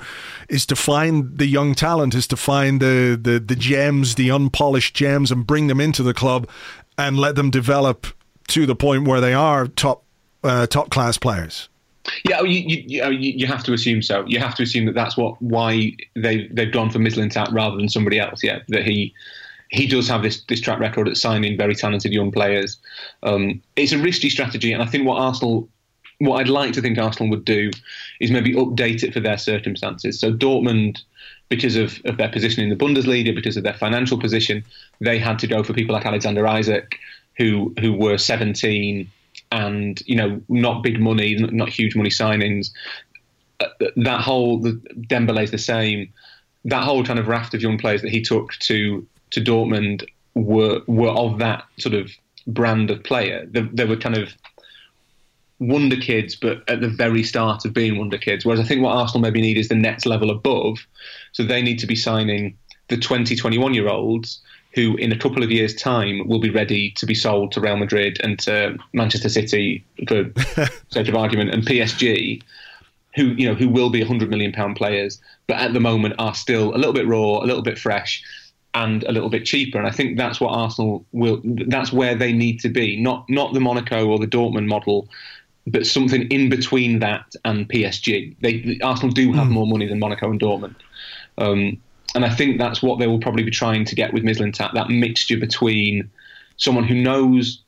[0.48, 4.94] is to find the young talent, is to find the the, the gems, the unpolished
[4.94, 6.48] gems and bring them into the club
[6.98, 8.06] and let them develop
[8.48, 10.04] to the point where they are top
[10.42, 11.68] uh, top class players.
[12.28, 14.24] Yeah, you, you, you have to assume so.
[14.26, 17.88] You have to assume that that's what why they they've gone for Mislintat rather than
[17.88, 18.42] somebody else.
[18.42, 19.14] Yeah, that he
[19.70, 22.78] he does have this this track record at signing very talented young players.
[23.22, 25.68] Um, it's a risky strategy, and I think what Arsenal,
[26.18, 27.70] what I'd like to think Arsenal would do,
[28.20, 30.20] is maybe update it for their circumstances.
[30.20, 30.98] So Dortmund,
[31.48, 34.64] because of, of their position in the Bundesliga, because of their financial position,
[35.00, 36.98] they had to go for people like Alexander Isak,
[37.36, 39.10] who who were 17
[39.52, 42.70] and you know not big money, not huge money signings.
[43.60, 44.80] Uh, that whole the,
[45.40, 46.12] is the same.
[46.64, 50.82] That whole kind of raft of young players that he took to to Dortmund were
[50.86, 52.10] were of that sort of
[52.46, 53.46] brand of player.
[53.46, 54.30] They, they were kind of
[55.58, 58.44] wonder kids, but at the very start of being wonder kids.
[58.44, 60.78] Whereas I think what Arsenal maybe need is the next level above.
[61.32, 62.56] So they need to be signing
[62.88, 64.40] the 20, 21 year olds
[64.76, 67.78] who in a couple of years' time will be ready to be sold to Real
[67.78, 70.30] Madrid and to Manchester City for
[70.90, 72.42] sake of argument and PSG,
[73.16, 76.34] who you know who will be hundred million pound players, but at the moment are
[76.34, 78.22] still a little bit raw, a little bit fresh,
[78.74, 79.78] and a little bit cheaper.
[79.78, 81.40] And I think that's what Arsenal will.
[81.42, 85.08] That's where they need to be, not not the Monaco or the Dortmund model.
[85.68, 88.36] But something in between that and PSG.
[88.40, 89.52] They, Arsenal do have mm.
[89.52, 90.76] more money than Monaco and Dortmund.
[91.38, 91.82] Um,
[92.16, 94.88] and I think that's what they will probably be trying to get with Mislintat that
[94.88, 96.10] mixture between
[96.56, 97.62] someone who knows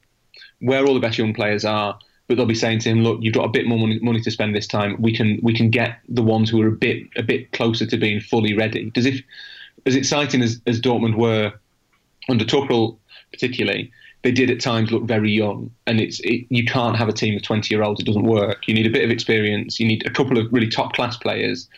[0.61, 3.34] where all the best young players are, but they'll be saying to him, "Look, you've
[3.34, 4.96] got a bit more money, money to spend this time.
[4.98, 7.96] We can we can get the ones who are a bit a bit closer to
[7.98, 9.20] being fully ready." Because if
[9.84, 11.52] as exciting as, as Dortmund were
[12.30, 12.96] under Tuchel,
[13.30, 17.12] particularly, they did at times look very young, and it's it, you can't have a
[17.12, 18.00] team of twenty year olds.
[18.00, 18.66] It doesn't work.
[18.66, 19.78] You need a bit of experience.
[19.78, 21.68] You need a couple of really top class players,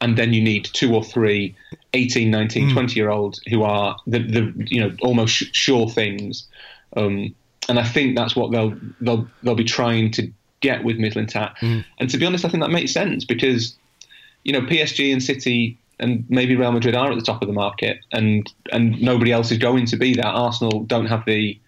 [0.00, 1.54] and then you need two or three
[1.94, 2.72] 18, 19, mm.
[2.72, 6.46] 20 year olds who are the, the you know almost sure things.
[6.96, 7.34] Um,
[7.68, 10.30] and I think that's what they'll they'll they'll be trying to
[10.60, 11.56] get with Mislintat.
[11.58, 11.84] Mm.
[11.98, 13.76] And to be honest, I think that makes sense because
[14.44, 17.54] you know PSG and City and maybe Real Madrid are at the top of the
[17.54, 20.26] market, and and nobody else is going to be there.
[20.26, 21.58] Arsenal don't have the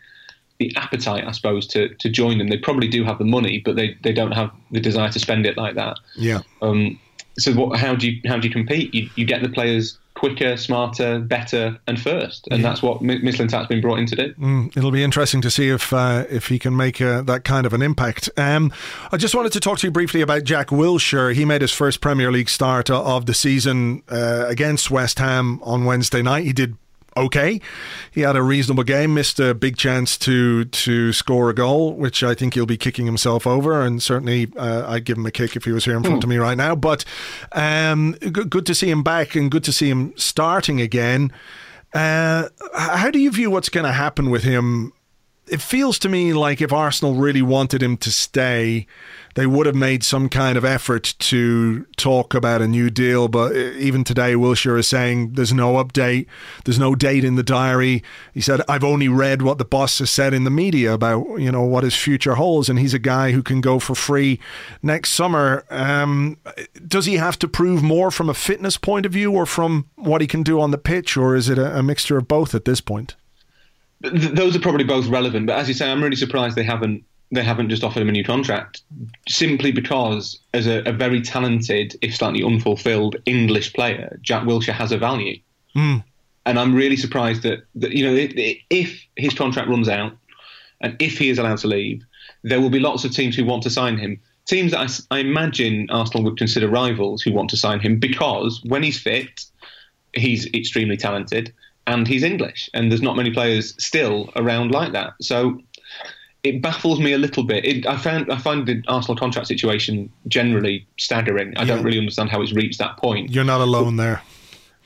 [0.59, 2.49] the appetite, I suppose, to, to join them.
[2.49, 5.47] They probably do have the money, but they, they don't have the desire to spend
[5.47, 5.97] it like that.
[6.16, 6.40] Yeah.
[6.61, 7.01] Um,
[7.40, 8.94] so what, how do you how do you compete?
[8.94, 12.68] You, you get the players quicker, smarter, better, and first, and yeah.
[12.68, 14.35] that's what Mislintat's been brought in to do.
[14.35, 17.64] Mm, it'll be interesting to see if uh, if he can make uh, that kind
[17.64, 18.29] of an impact.
[18.37, 18.70] Um,
[19.11, 21.35] I just wanted to talk to you briefly about Jack Wilshere.
[21.35, 25.87] He made his first Premier League start of the season uh, against West Ham on
[25.87, 26.44] Wednesday night.
[26.44, 26.76] He did
[27.16, 27.61] okay.
[28.11, 32.23] He had a reasonable game, missed a big chance to to score a goal, which
[32.23, 33.83] I think he'll be kicking himself over.
[33.83, 36.29] And certainly, uh, I'd give him a kick if he was here in front of
[36.29, 36.75] me right now.
[36.75, 37.05] But
[37.53, 41.33] um, good, good to see him back and good to see him starting again.
[41.92, 44.92] Uh, how do you view what's going to happen with him
[45.51, 48.87] it feels to me like if Arsenal really wanted him to stay,
[49.35, 53.29] they would have made some kind of effort to talk about a new deal.
[53.29, 56.27] But even today, Wilshere is saying there's no update,
[56.65, 58.03] there's no date in the diary.
[58.33, 61.51] He said, I've only read what the boss has said in the media about, you
[61.51, 62.69] know, what his future holds.
[62.69, 64.39] And he's a guy who can go for free
[64.83, 65.65] next summer.
[65.71, 66.39] Um,
[66.87, 70.21] does he have to prove more from a fitness point of view or from what
[70.21, 71.17] he can do on the pitch?
[71.17, 73.17] Or is it a, a mixture of both at this point?
[74.01, 77.45] Those are probably both relevant, but as you say, I'm really surprised they haven't they
[77.45, 78.83] haven't just offered him a new contract
[79.29, 84.91] simply because, as a, a very talented, if slightly unfulfilled English player, Jack Wilshere has
[84.91, 85.39] a value.
[85.77, 86.03] Mm.
[86.47, 88.29] And I'm really surprised that, that you know
[88.71, 90.13] if his contract runs out
[90.81, 92.05] and if he is allowed to leave,
[92.43, 94.19] there will be lots of teams who want to sign him.
[94.47, 98.61] Teams that I, I imagine Arsenal would consider rivals who want to sign him because
[98.65, 99.45] when he's fit,
[100.15, 101.53] he's extremely talented
[101.90, 105.14] and he's English, and there's not many players still around like that.
[105.20, 105.61] So
[106.42, 107.64] it baffles me a little bit.
[107.64, 111.57] It, I found I find the Arsenal contract situation generally staggering.
[111.57, 111.74] I yeah.
[111.74, 113.31] don't really understand how it's reached that point.
[113.31, 114.22] You're not alone but, there.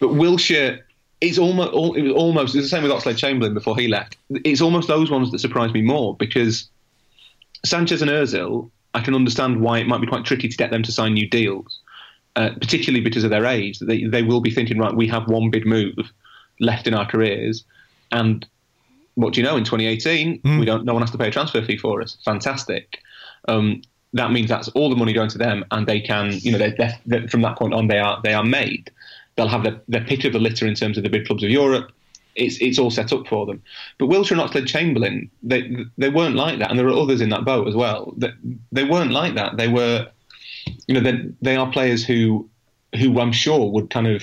[0.00, 0.80] But Wilshere
[1.20, 4.16] is almost it was almost it's the same with Oxlade Chamberlain before he left.
[4.30, 6.68] It's almost those ones that surprise me more because
[7.64, 10.82] Sanchez and Özil, I can understand why it might be quite tricky to get them
[10.82, 11.80] to sign new deals,
[12.36, 13.78] uh, particularly because of their age.
[13.78, 16.10] They they will be thinking right, we have one big move
[16.60, 17.64] left in our careers.
[18.12, 18.46] And
[19.14, 19.56] what do you know?
[19.56, 20.58] In 2018, mm.
[20.58, 20.84] we don't.
[20.84, 22.16] No one has to pay a transfer fee for us.
[22.24, 22.98] Fantastic.
[23.48, 23.82] Um,
[24.14, 26.94] that means that's all the money going to them, and they can, you know, they're,
[27.04, 28.90] they're, from that point on, they are they are made.
[29.36, 31.50] They'll have their, their pick of the litter in terms of the big clubs of
[31.50, 31.90] Europe.
[32.36, 33.62] It's it's all set up for them.
[33.98, 37.28] But Wilshere and Oxlade Chamberlain, they they weren't like that, and there are others in
[37.30, 38.14] that boat as well.
[38.18, 39.56] That they, they weren't like that.
[39.56, 40.08] They were,
[40.86, 42.48] you know, they they are players who
[42.96, 44.22] who I'm sure would kind of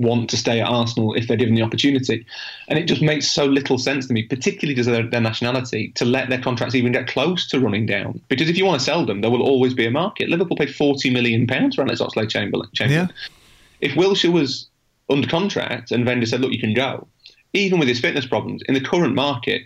[0.00, 2.26] want to stay at Arsenal if they're given the opportunity.
[2.68, 5.92] And it just makes so little sense to me, particularly because of their, their, nationality,
[5.96, 8.20] to let their contracts even get close to running down.
[8.28, 10.30] Because if you want to sell them, there will always be a market.
[10.30, 12.68] Liverpool paid £40 million for Alex Oxlade Chamberlain.
[12.72, 13.08] Chamberlain.
[13.08, 13.86] Yeah.
[13.86, 14.68] If Wilshere was
[15.10, 17.06] under contract and Wenger said, look, you can go,
[17.52, 19.62] even with his fitness problems, in the current market,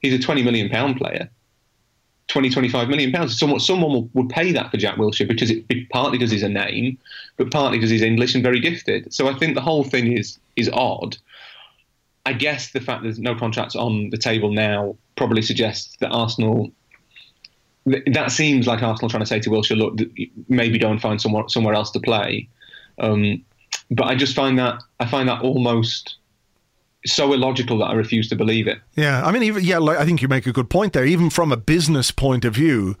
[0.00, 1.30] he's a £20 million player.
[2.30, 3.38] 20, 25 million pounds.
[3.38, 6.96] Someone, someone would pay that for Jack Wilshere because it, partly because he's a name,
[7.36, 9.12] but partly because he's English and very gifted.
[9.12, 11.16] So I think the whole thing is is odd.
[12.26, 16.70] I guess the fact there's no contracts on the table now probably suggests that Arsenal.
[17.86, 19.98] That seems like Arsenal trying to say to Wilshere, look,
[20.48, 22.48] maybe go and find somewhere somewhere else to play.
[22.98, 23.42] Um,
[23.90, 26.16] but I just find that I find that almost
[27.06, 28.78] so illogical that I refuse to believe it.
[28.94, 31.04] Yeah, I mean, even yeah, like, I think you make a good point there.
[31.04, 32.96] Even from a business point of view,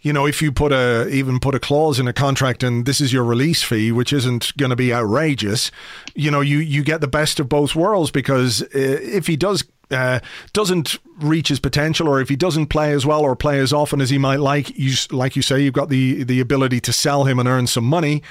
[0.00, 3.00] you know, if you put a even put a clause in a contract and this
[3.00, 5.70] is your release fee, which isn't going to be outrageous,
[6.14, 9.64] you know, you you get the best of both worlds because uh, if he does
[9.90, 10.20] uh,
[10.52, 14.00] doesn't reach his potential, or if he doesn't play as well or play as often
[14.00, 17.24] as he might like, you like you say, you've got the the ability to sell
[17.24, 18.22] him and earn some money.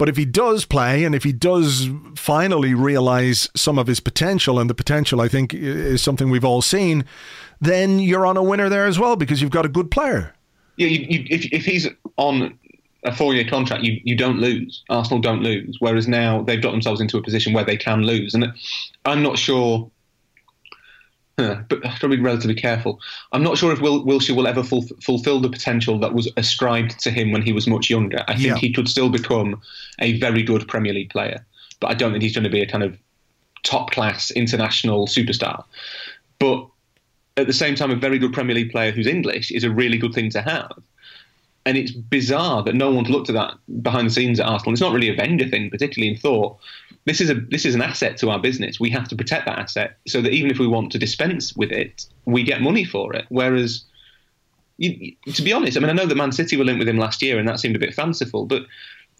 [0.00, 4.58] But if he does play and if he does finally realize some of his potential,
[4.58, 7.04] and the potential I think is something we've all seen,
[7.60, 10.34] then you're on a winner there as well because you've got a good player.
[10.78, 11.86] Yeah, you, you, if, if he's
[12.16, 12.58] on
[13.04, 14.82] a four year contract, you, you don't lose.
[14.88, 15.76] Arsenal don't lose.
[15.80, 18.32] Whereas now they've got themselves into a position where they can lose.
[18.32, 18.54] And
[19.04, 19.90] I'm not sure
[21.68, 23.00] but I have to be relatively careful.
[23.32, 26.98] I'm not sure if Wil- Wilshere will ever ful- fulfill the potential that was ascribed
[27.00, 28.24] to him when he was much younger.
[28.28, 28.56] I think yeah.
[28.56, 29.60] he could still become
[29.98, 31.44] a very good Premier League player,
[31.80, 32.96] but I don't think he's going to be a kind of
[33.62, 35.64] top class international superstar.
[36.38, 36.66] But
[37.36, 39.98] at the same time, a very good Premier League player who's English is a really
[39.98, 40.72] good thing to have.
[41.66, 44.72] And it's bizarre that no one's looked at that behind the scenes at Arsenal.
[44.72, 46.58] It's not really a Wenger thing, particularly in thought
[47.06, 48.78] this is a this is an asset to our business.
[48.78, 51.72] We have to protect that asset so that even if we want to dispense with
[51.72, 53.26] it, we get money for it.
[53.28, 53.84] Whereas,
[54.78, 56.98] you, to be honest, I mean, I know that Man City were linked with him
[56.98, 58.62] last year, and that seemed a bit fanciful, but.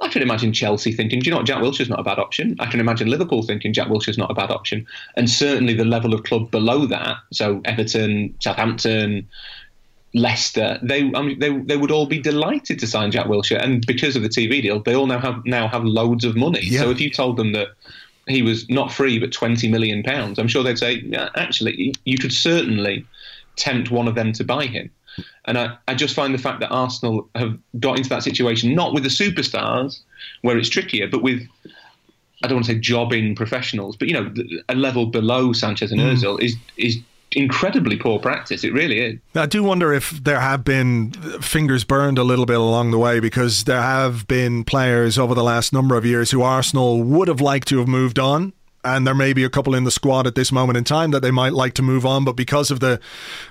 [0.02, 2.56] I can imagine Chelsea thinking, do you know what, Jack Wilshere's not a bad option.
[2.58, 4.86] I can imagine Liverpool thinking Jack Wilshere's not a bad option.
[5.14, 9.28] And certainly the level of club below that, so Everton, Southampton,
[10.12, 13.86] Leicester, they, I mean, they they would all be delighted to sign Jack Wilshere, and
[13.86, 16.62] because of the TV deal, they all now have now have loads of money.
[16.62, 16.80] Yeah.
[16.80, 17.68] So if you told them that
[18.26, 22.18] he was not free but twenty million pounds, I'm sure they'd say, yeah, actually, you
[22.18, 23.06] could certainly
[23.54, 24.90] tempt one of them to buy him.
[25.44, 28.94] And I, I just find the fact that Arsenal have got into that situation, not
[28.94, 30.00] with the superstars,
[30.42, 31.46] where it's trickier, but with
[32.42, 34.32] I don't want to say jobbing professionals, but you know,
[34.68, 36.12] a level below Sanchez and mm.
[36.12, 36.98] Özil is is
[37.32, 38.64] incredibly poor practice.
[38.64, 39.18] It really is.
[39.34, 43.20] I do wonder if there have been fingers burned a little bit along the way
[43.20, 47.40] because there have been players over the last number of years who Arsenal would have
[47.40, 48.52] liked to have moved on
[48.84, 51.20] and there may be a couple in the squad at this moment in time that
[51.20, 53.00] they might like to move on, but because of the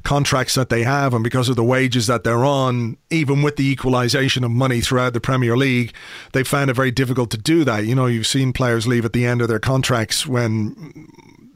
[0.03, 3.69] contracts that they have and because of the wages that they're on, even with the
[3.69, 5.93] equalisation of money throughout the Premier League,
[6.33, 7.85] they found it very difficult to do that.
[7.85, 11.07] You know, you've seen players leave at the end of their contracts when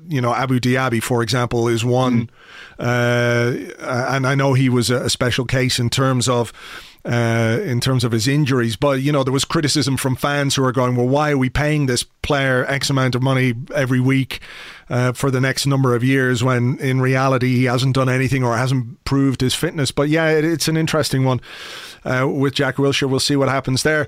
[0.08, 2.28] you know, Abou Diaby, for example, is one.
[2.28, 2.30] Mm.
[2.80, 6.54] Uh, and I know he was a special case in terms of.
[7.06, 10.64] Uh, in terms of his injuries, but you know there was criticism from fans who
[10.64, 14.40] are going, "Well, why are we paying this player X amount of money every week
[14.90, 18.56] uh, for the next number of years when in reality he hasn't done anything or
[18.56, 21.42] hasn't proved his fitness?" But yeah, it, it's an interesting one
[22.06, 23.10] uh, with Jack Wilshere.
[23.10, 24.08] We'll see what happens there.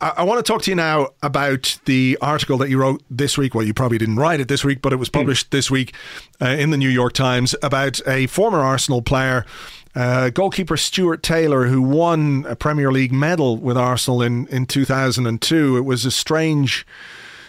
[0.00, 3.36] I, I want to talk to you now about the article that you wrote this
[3.36, 3.54] week.
[3.54, 5.18] Well, you probably didn't write it this week, but it was hmm.
[5.18, 5.50] published mm.
[5.50, 5.94] this week
[6.40, 9.44] uh, in the New York Times about a former Arsenal player.
[9.92, 15.76] Uh, goalkeeper Stuart Taylor, who won a Premier League medal with Arsenal in, in 2002.
[15.76, 16.86] It was a strange,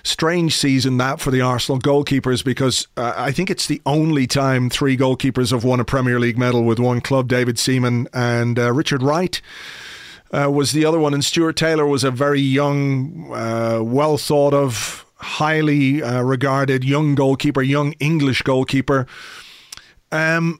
[0.04, 4.72] strange season that for the Arsenal goalkeepers because uh, I think it's the only time
[4.72, 8.74] three goalkeepers have won a Premier League medal with one club David Seaman and uh,
[8.74, 9.39] Richard Wright
[10.32, 14.54] uh, was the other one, and Stuart Taylor was a very young, uh, well thought
[14.54, 19.06] of, highly uh, regarded young goalkeeper, young English goalkeeper.
[20.12, 20.60] Um,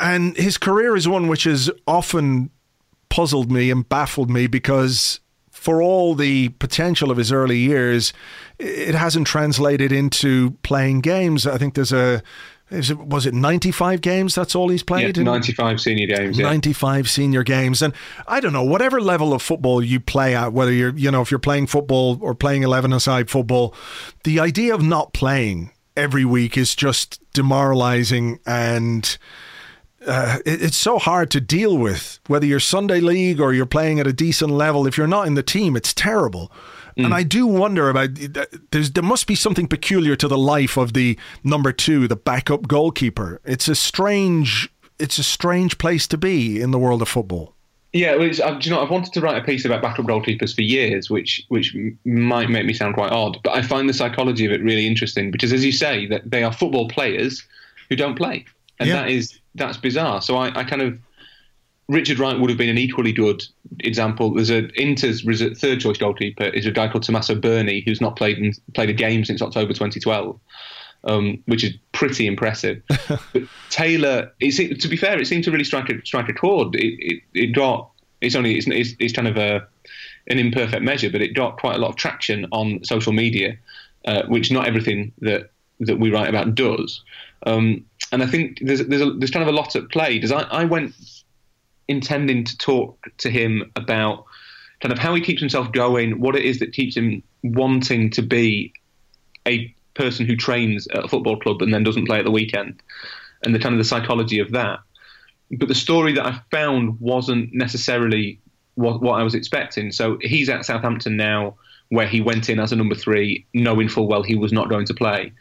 [0.00, 2.50] and his career is one which has often
[3.08, 8.12] puzzled me and baffled me because for all the potential of his early years,
[8.58, 11.46] it hasn't translated into playing games.
[11.46, 12.22] I think there's a
[12.70, 14.34] it, was it 95 games?
[14.34, 15.16] That's all he's played?
[15.16, 16.38] Yeah, 95 senior games.
[16.38, 16.46] Yeah.
[16.46, 17.80] 95 senior games.
[17.82, 17.94] And
[18.26, 21.30] I don't know, whatever level of football you play at, whether you're, you know, if
[21.30, 23.74] you're playing football or playing 11 aside football,
[24.24, 29.18] the idea of not playing every week is just demoralizing and.
[30.06, 33.98] Uh, it, it's so hard to deal with whether you're Sunday league or you're playing
[33.98, 34.86] at a decent level.
[34.86, 36.52] If you're not in the team, it's terrible.
[36.98, 37.04] Mm.
[37.04, 38.10] And I do wonder about
[38.70, 42.66] there's there must be something peculiar to the life of the number two, the backup
[42.66, 43.40] goalkeeper.
[43.44, 44.68] It's a strange
[44.98, 47.54] it's a strange place to be in the world of football.
[47.92, 50.62] Yeah, well, uh, you know, I've wanted to write a piece about backup goalkeepers for
[50.62, 51.74] years, which which
[52.04, 55.30] might make me sound quite odd, but I find the psychology of it really interesting
[55.30, 57.46] because, as you say, that they are football players
[57.88, 58.44] who don't play,
[58.78, 58.96] and yeah.
[58.96, 60.20] that is that's bizarre.
[60.20, 60.98] So I, I kind of
[61.88, 63.42] Richard Wright would have been an equally good
[63.80, 64.34] example.
[64.34, 65.22] There's a Inter's
[65.58, 68.94] third choice goalkeeper is a guy called Tommaso Berni, who's not played in, played a
[68.94, 70.38] game since October 2012,
[71.04, 72.82] um, which is pretty impressive.
[73.32, 76.74] but Taylor, it, to be fair, it seemed to really strike a strike a chord.
[76.74, 79.66] It, it, it got it's only it's, it's, it's, kind of a
[80.26, 83.56] an imperfect measure, but it got quite a lot of traction on social media,
[84.04, 87.02] uh, which not everything that that we write about does.
[87.46, 90.16] Um, and I think there's there's, a, there's kind of a lot at play.
[90.16, 90.94] Because I, I went
[91.88, 94.24] intending to talk to him about
[94.80, 98.22] kind of how he keeps himself going, what it is that keeps him wanting to
[98.22, 98.72] be
[99.46, 102.80] a person who trains at a football club and then doesn't play at the weekend,
[103.44, 104.80] and the kind of the psychology of that.
[105.50, 108.38] But the story that I found wasn't necessarily
[108.74, 109.90] what, what I was expecting.
[109.90, 111.56] So he's at Southampton now,
[111.88, 114.86] where he went in as a number three, knowing full well he was not going
[114.86, 115.32] to play.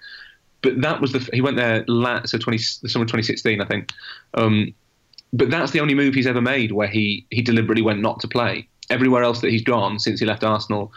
[0.62, 3.91] But that was the he went there last, so 20, the summer 2016, I think.
[4.34, 4.74] Um,
[5.34, 8.28] but that's the only move he's ever made where he, he deliberately went not to
[8.28, 8.68] play.
[8.90, 10.92] Everywhere else that he's gone since he left Arsenal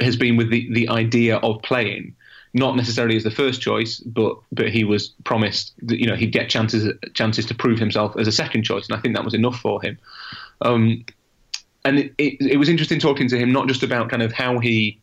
[0.00, 2.14] has been with the, the idea of playing,
[2.52, 6.32] not necessarily as the first choice, but but he was promised that you know he'd
[6.32, 9.34] get chances chances to prove himself as a second choice, and I think that was
[9.34, 9.98] enough for him.
[10.60, 11.04] Um,
[11.84, 14.58] and it, it, it was interesting talking to him not just about kind of how
[14.60, 15.00] he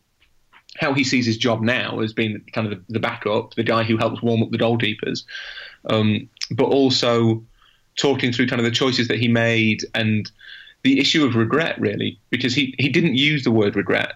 [0.76, 3.82] how he sees his job now as being kind of the, the backup, the guy
[3.82, 5.24] who helps warm up the goalkeepers,
[5.90, 7.44] um, but also
[7.96, 10.30] talking through kind of the choices that he made and
[10.82, 14.14] the issue of regret, really, because he, he didn't use the word regret,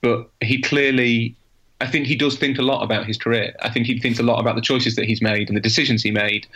[0.00, 1.36] but he clearly,
[1.80, 3.54] I think he does think a lot about his career.
[3.62, 6.02] I think he thinks a lot about the choices that he's made and the decisions
[6.02, 6.46] he made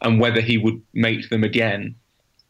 [0.00, 1.94] and whether he would make them again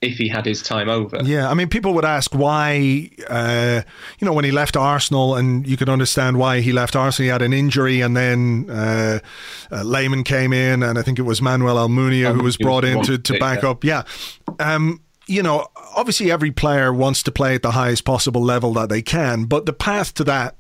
[0.01, 1.19] if he had his time over.
[1.23, 3.83] Yeah, I mean, people would ask why, uh,
[4.19, 7.27] you know, when he left Arsenal, and you could understand why he left Arsenal.
[7.27, 9.19] He had an injury, and then uh,
[9.71, 13.03] uh, Lehmann came in, and I think it was Manuel Almunia who was brought in
[13.03, 13.85] to, to back up.
[13.85, 14.05] Yeah.
[14.59, 18.89] Um, you know, obviously every player wants to play at the highest possible level that
[18.89, 20.57] they can, but the path to that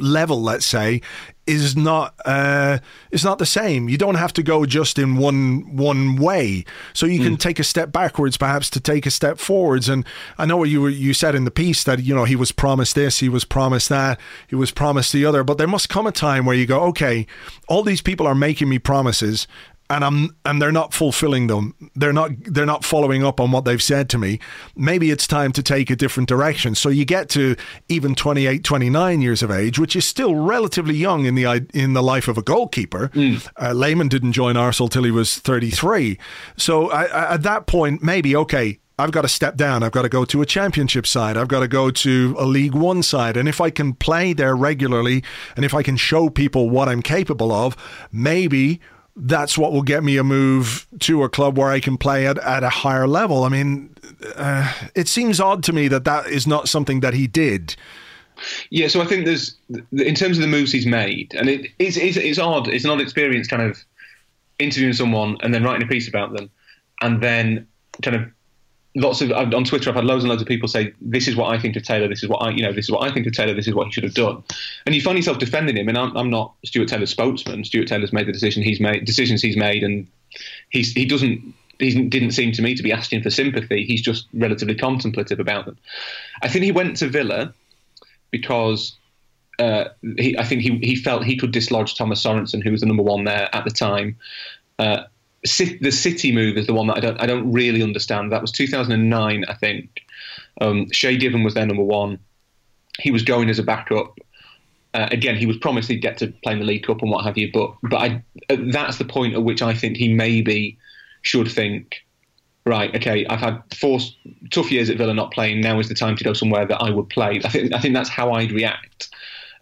[0.00, 1.00] level, let's say,
[1.46, 2.78] is not uh,
[3.10, 3.88] is not the same.
[3.88, 6.64] You don't have to go just in one one way.
[6.92, 7.40] So you can mm.
[7.40, 9.88] take a step backwards, perhaps to take a step forwards.
[9.88, 10.04] And
[10.36, 12.94] I know you were, you said in the piece that you know he was promised
[12.94, 15.42] this, he was promised that, he was promised the other.
[15.42, 17.26] But there must come a time where you go, okay,
[17.66, 19.46] all these people are making me promises,
[19.90, 21.74] and I'm and they're not fulfilling them.
[21.94, 24.38] They're not they're not following up on what they've said to me.
[24.76, 26.74] Maybe it's time to take a different direction.
[26.74, 27.56] So you get to
[27.88, 32.02] even 28, 29 years of age, which is still relatively young in the in the
[32.02, 33.08] life of a goalkeeper.
[33.08, 33.48] Mm.
[33.60, 36.18] Uh, Lehmann didn't join Arsenal till he was 33.
[36.56, 38.80] So I, I, at that point, maybe okay.
[39.00, 39.84] I've got to step down.
[39.84, 41.36] I've got to go to a championship side.
[41.36, 43.36] I've got to go to a League One side.
[43.36, 45.22] And if I can play there regularly
[45.54, 47.76] and if I can show people what I'm capable of,
[48.10, 48.80] maybe
[49.18, 52.38] that's what will get me a move to a club where I can play at,
[52.38, 53.44] at a higher level.
[53.44, 53.94] I mean,
[54.36, 57.74] uh, it seems odd to me that that is not something that he did.
[58.70, 59.56] Yeah, so I think there's,
[59.90, 62.90] in terms of the moves he's made, and it, it's, it's, it's odd, it's an
[62.90, 63.84] odd experience kind of
[64.58, 66.48] interviewing someone and then writing a piece about them
[67.00, 67.66] and then
[68.02, 68.22] kind of
[68.94, 71.54] lots of on Twitter, I've had loads and loads of people say, "This is what
[71.54, 72.08] I think of Taylor.
[72.08, 73.54] This is what I, you know, this is what I think of Taylor.
[73.54, 74.42] This is what he should have done."
[74.86, 75.88] And you find yourself defending him.
[75.88, 77.64] And I'm, I'm not Stuart Taylor's spokesman.
[77.64, 80.06] Stuart Taylor's made the decision he's made, decisions he's made, and
[80.70, 81.54] he's he doesn't.
[81.78, 83.84] He didn't seem to me to be asking for sympathy.
[83.84, 85.78] He's just relatively contemplative about them.
[86.42, 87.54] I think he went to Villa
[88.32, 88.96] because
[89.60, 89.84] uh,
[90.16, 93.04] he, I think he, he felt he could dislodge Thomas Sorensen, who was the number
[93.04, 94.16] one there at the time.
[94.80, 95.04] Uh,
[95.42, 98.32] the City move is the one that I don't I don't really understand.
[98.32, 100.02] That was 2009, I think.
[100.60, 102.18] Um, Shay Given was their number one.
[102.98, 104.18] He was going as a backup.
[104.94, 107.24] Uh, again, he was promised he'd get to play in the League Cup and what
[107.24, 107.50] have you.
[107.52, 110.78] But but I, uh, that's the point at which I think he maybe
[111.22, 112.04] should think,
[112.64, 114.00] right, okay, I've had four
[114.50, 115.60] tough years at Villa not playing.
[115.60, 117.40] Now is the time to go somewhere that I would play.
[117.44, 119.08] I think I think that's how I'd react.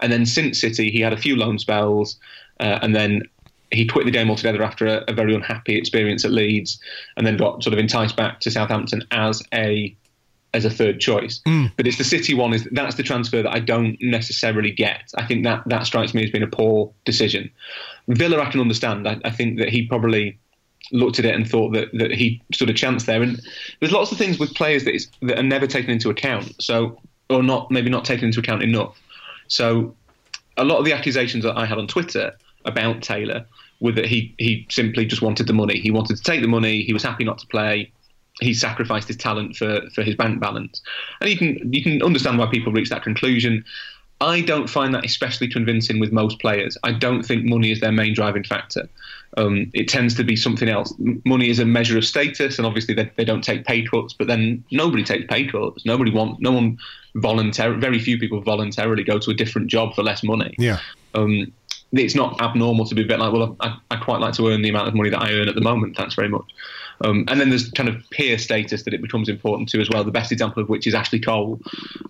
[0.00, 2.18] And then since City, he had a few loan spells,
[2.60, 3.22] uh, and then
[3.72, 6.78] he quit the game altogether after a, a, very unhappy experience at Leeds,
[7.16, 9.94] and then got sort of enticed back to Southampton as a
[10.54, 11.40] as a third choice.
[11.46, 11.72] Mm.
[11.76, 15.12] But it's the City one is that's the transfer that I don't necessarily get.
[15.16, 17.50] I think that that strikes me as being a poor decision.
[18.08, 19.06] Villa I can understand.
[19.08, 20.38] I, I think that he probably
[20.92, 23.20] looked at it and thought that, that he stood a chance there.
[23.20, 23.40] And
[23.80, 26.54] there's lots of things with players that, is, that are never taken into account.
[26.62, 26.96] So
[27.28, 29.00] or not maybe not taken into account enough.
[29.48, 29.94] So
[30.56, 32.32] a lot of the accusations that I had on Twitter
[32.64, 33.46] about Taylor
[33.80, 35.80] with that he he simply just wanted the money.
[35.80, 36.82] He wanted to take the money.
[36.82, 37.90] He was happy not to play.
[38.40, 40.82] He sacrificed his talent for, for his bank balance,
[41.20, 43.64] and you can you can understand why people reach that conclusion.
[44.20, 46.78] I don't find that especially convincing with most players.
[46.82, 48.88] I don't think money is their main driving factor.
[49.36, 50.94] Um, it tends to be something else.
[51.26, 54.14] Money is a measure of status, and obviously they, they don't take pay cuts.
[54.14, 55.84] But then nobody takes pay cuts.
[55.84, 56.40] Nobody want.
[56.40, 56.78] No one
[57.16, 57.78] voluntarily.
[57.78, 60.54] Very few people voluntarily go to a different job for less money.
[60.58, 60.78] Yeah.
[61.14, 61.52] Um,
[61.98, 64.62] it's not abnormal to be a bit like, well, I, I, quite like to earn
[64.62, 65.96] the amount of money that I earn at the moment.
[65.96, 66.44] Thanks very much.
[67.04, 70.02] Um, and then there's kind of peer status that it becomes important to as well.
[70.04, 71.60] The best example of which is Ashley Cole,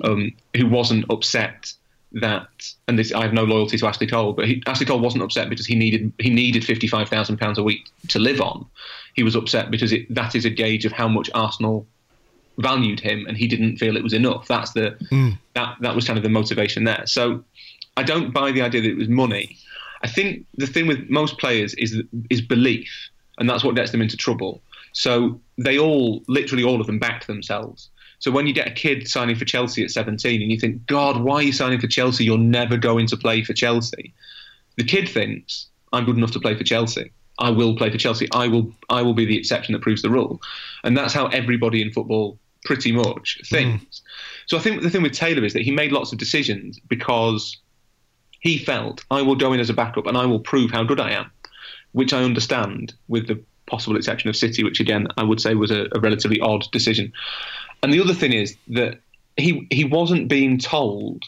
[0.05, 1.73] um, who wasn't upset
[2.13, 2.49] that,
[2.87, 5.49] and this, I have no loyalty to Ashley Cole, but he, Ashley Cole wasn't upset
[5.49, 8.65] because he needed he needed fifty five thousand pounds a week to live on.
[9.15, 11.87] He was upset because it, that is a gauge of how much Arsenal
[12.59, 14.47] valued him, and he didn't feel it was enough.
[14.47, 15.37] That's the mm.
[15.55, 17.07] that that was kind of the motivation there.
[17.07, 17.43] So
[17.97, 19.57] I don't buy the idea that it was money.
[20.07, 22.01] I think the thing with most players is
[22.31, 24.63] is belief, and that's what gets them into trouble.
[24.93, 27.91] So they all, literally all of them, back themselves.
[28.21, 31.21] So when you get a kid signing for Chelsea at 17 and you think, God,
[31.23, 32.25] why are you signing for Chelsea?
[32.25, 34.15] You're never going to play for Chelsea.
[34.77, 37.11] The kid thinks, I'm good enough to play for Chelsea.
[37.39, 38.29] I will play for Chelsea.
[38.33, 40.41] I will I will be the exception that proves the rule.
[40.85, 43.85] And that's how everybody in football pretty much thinks.
[43.85, 44.03] Mm.
[44.47, 47.59] So I think the thing with Taylor is that he made lots of decisions because
[48.41, 51.01] he felt, I will go in as a backup and I will prove how good
[51.01, 51.31] I am,
[51.93, 55.71] which I understand with the possible exception of City, which again I would say was
[55.71, 57.13] a, a relatively odd decision.
[57.83, 59.01] And the other thing is that
[59.37, 61.25] he he wasn't being told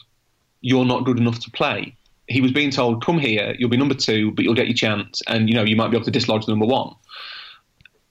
[0.61, 1.95] you're not good enough to play.
[2.27, 5.21] He was being told, "Come here, you'll be number two, but you'll get your chance,
[5.27, 6.93] and you know you might be able to dislodge the number one."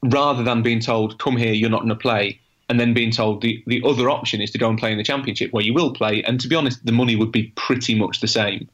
[0.03, 3.43] Rather than being told, "Come here, you're not going to play, and then being told
[3.43, 5.93] the, the other option is to go and play in the championship where you will
[5.93, 6.23] play.
[6.25, 8.69] And to be honest, the money would be pretty much the same.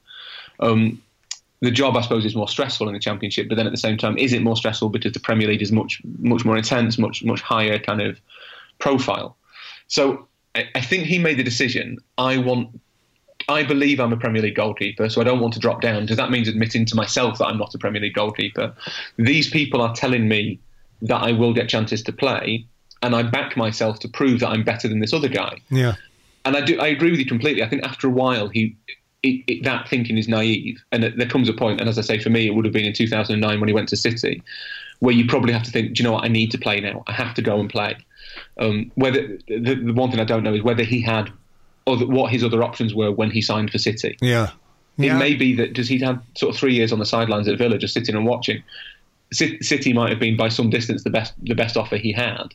[0.61, 1.01] Um,
[1.61, 3.97] the job, I suppose, is more stressful in the championship, but then at the same
[3.97, 7.25] time, is it more stressful because the Premier League is much much more intense, much
[7.25, 8.21] much higher kind of
[8.79, 9.37] profile?
[9.89, 11.99] So I, I think he made the decision.
[12.19, 12.81] I want.
[13.47, 16.07] I believe I'm a Premier League goalkeeper, so I don't want to drop down.
[16.07, 18.75] Does that mean admitting to myself that I'm not a Premier League goalkeeper?
[19.19, 20.59] These people are telling me
[21.03, 22.65] that I will get chances to play,
[23.03, 25.59] and I back myself to prove that I'm better than this other guy.
[25.71, 25.95] Yeah.
[26.47, 26.81] And I do.
[26.81, 27.63] I agree with you completely.
[27.63, 28.77] I think after a while, he
[29.25, 32.19] it, it, that thinking is naive, and there comes a point, and as I say,
[32.19, 34.43] for me, it would have been in 2009 when he went to City,
[35.01, 36.25] where you probably have to think, do you know what?
[36.25, 37.03] I need to play now.
[37.07, 37.97] I have to go and play.
[38.59, 41.33] Um, whether the, the, one thing I don't know is whether he had,
[41.87, 44.17] or what his other options were when he signed for City.
[44.21, 44.51] Yeah.
[44.99, 45.17] yeah.
[45.17, 47.57] It may be that does he had sort of three years on the sidelines at
[47.57, 48.63] Villa, just sitting and watching.
[49.33, 52.55] City might have been by some distance the best the best offer he had.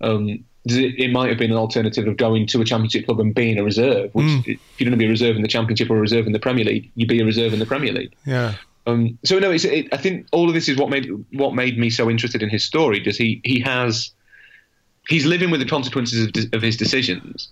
[0.00, 3.34] Um, it, it, might have been an alternative of going to a championship club and
[3.34, 4.14] being a reserve.
[4.14, 4.40] Which, mm.
[4.40, 6.38] if you're going to be a reserve in the championship or a reserve in the
[6.38, 8.14] Premier League, you'd be a reserve in the Premier League.
[8.26, 8.54] Yeah.
[8.86, 11.90] Um, so no, it, I think all of this is what made what made me
[11.90, 13.00] so interested in his story.
[13.00, 14.10] Does he he has
[15.08, 17.48] he's living with the consequences of, de- of his decisions,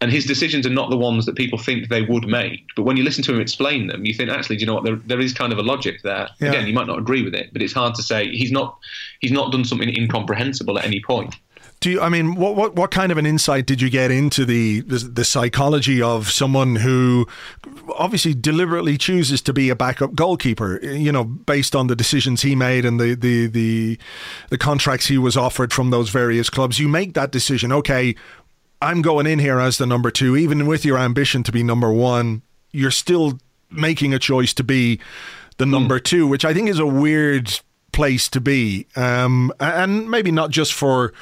[0.00, 2.66] and his decisions are not the ones that people think they would make.
[2.76, 4.84] But when you listen to him explain them, you think actually, do you know what?
[4.84, 6.28] There, there is kind of a logic there.
[6.40, 6.48] Yeah.
[6.48, 8.78] Again, you might not agree with it, but it's hard to say he's not
[9.20, 11.36] he's not done something incomprehensible at any point.
[11.80, 14.44] Do you, I mean, what, what, what kind of an insight did you get into
[14.44, 17.26] the, the, the psychology of someone who
[17.96, 20.78] obviously deliberately chooses to be a backup goalkeeper?
[20.84, 23.98] You know, based on the decisions he made and the the the,
[24.50, 27.72] the contracts he was offered from those various clubs, you make that decision.
[27.72, 28.14] Okay,
[28.82, 31.90] I'm going in here as the number two, even with your ambition to be number
[31.90, 32.42] one.
[32.72, 33.38] You're still
[33.70, 35.00] making a choice to be
[35.56, 35.70] the hmm.
[35.70, 36.04] number mm.
[36.04, 37.58] two, which I think is a weird
[37.92, 41.12] place to be, um, and maybe not just for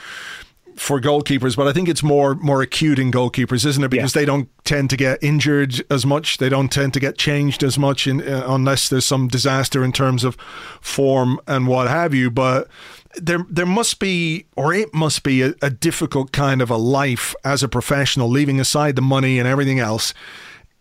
[0.79, 3.89] for goalkeepers, but I think it's more more acute in goalkeepers, isn't it?
[3.89, 4.21] Because yeah.
[4.21, 6.39] they don't tend to get injured as much.
[6.39, 9.93] They don't tend to get changed as much in, uh, unless there's some disaster in
[9.93, 10.37] terms of
[10.81, 12.31] form and what have you.
[12.31, 12.69] But
[13.17, 17.35] there there must be, or it must be, a, a difficult kind of a life
[17.45, 20.15] as a professional, leaving aside the money and everything else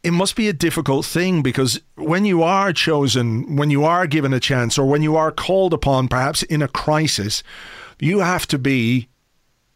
[0.03, 4.31] it must be a difficult thing because when you are chosen, when you are given
[4.31, 7.43] a chance, or when you are called upon, perhaps in a crisis,
[7.99, 9.09] you have to be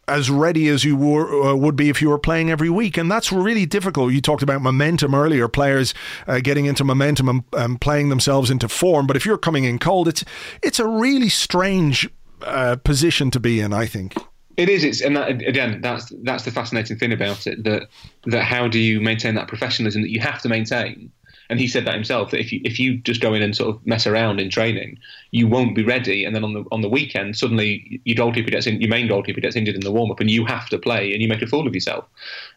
[0.08, 2.96] as ready as you were, uh, would be if you were playing every week.
[2.96, 4.12] And that's really difficult.
[4.12, 5.94] You talked about momentum earlier, players
[6.26, 9.06] uh, getting into momentum and, and, playing themselves into form.
[9.06, 10.24] But if you're coming in cold, it's
[10.62, 12.08] it's a really strange
[12.42, 13.72] uh, position to be in.
[13.72, 14.14] I think
[14.56, 14.84] it is.
[14.84, 17.64] It's and that, again, that's that's the fascinating thing about it.
[17.64, 17.88] That
[18.26, 21.10] that how do you maintain that professionalism that you have to maintain
[21.48, 23.74] and he said that himself that if you if you just go in and sort
[23.74, 24.98] of mess around in training,
[25.30, 26.24] you won't be ready.
[26.24, 29.40] And then on the on the weekend, suddenly your goalkeeper gets in, your main goalkeeper
[29.40, 31.46] gets injured in the warm up, and you have to play, and you make a
[31.46, 32.04] fool of yourself.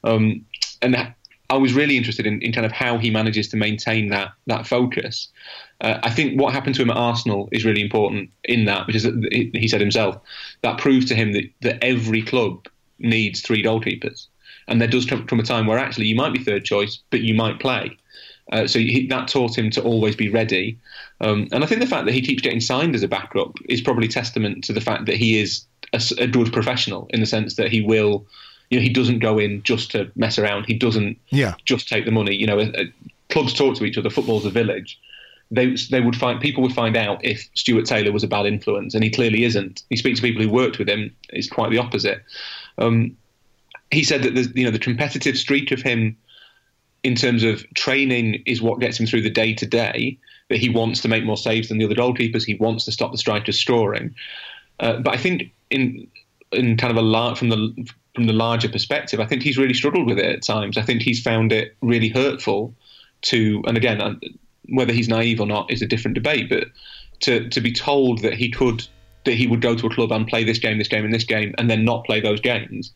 [0.04, 0.46] Um,
[0.82, 1.14] and
[1.50, 4.66] I was really interested in, in kind of how he manages to maintain that that
[4.66, 5.30] focus.
[5.82, 9.04] Uh, I think what happened to him at Arsenal is really important in that, because
[9.04, 10.18] he said himself
[10.62, 12.68] that proves to him that, that every club
[12.98, 14.28] needs three goalkeepers.
[14.68, 17.22] And there does come, come a time where actually you might be third choice, but
[17.22, 17.98] you might play.
[18.52, 20.78] Uh, so he, that taught him to always be ready.
[21.22, 23.82] Um, and I think the fact that he keeps getting signed as a backup is
[23.82, 27.56] probably testament to the fact that he is a, a good professional in the sense
[27.56, 28.26] that he will,
[28.70, 30.66] you know, he doesn't go in just to mess around.
[30.66, 31.56] He doesn't yeah.
[31.66, 32.36] just take the money.
[32.36, 32.84] You know, uh,
[33.30, 34.10] clubs talk to each other.
[34.10, 35.00] Football's a village.
[35.52, 38.96] They they would find people would find out if Stuart Taylor was a bad influence,
[38.96, 39.84] and he clearly isn't.
[39.90, 41.16] He speaks to people who worked with him.
[41.30, 42.24] It's quite the opposite.
[42.80, 43.16] Um,
[43.92, 46.18] he said that the you know the competitive streak of him
[47.06, 50.18] in terms of training is what gets him through the day to day.
[50.50, 52.46] That he wants to make more saves than the other goalkeepers.
[52.46, 54.14] He wants to stop the strikers scoring.
[54.80, 56.08] Uh, but I think in
[56.52, 59.74] in kind of a lar- from the from the larger perspective, I think he's really
[59.74, 60.78] struggled with it at times.
[60.78, 62.74] I think he's found it really hurtful
[63.24, 64.16] to, and again, uh,
[64.70, 66.50] whether he's naive or not is a different debate.
[66.50, 66.68] But
[67.22, 68.88] to to be told that he could
[69.26, 71.24] that he would go to a club and play this game, this game, and this
[71.24, 72.92] game, and then not play those games,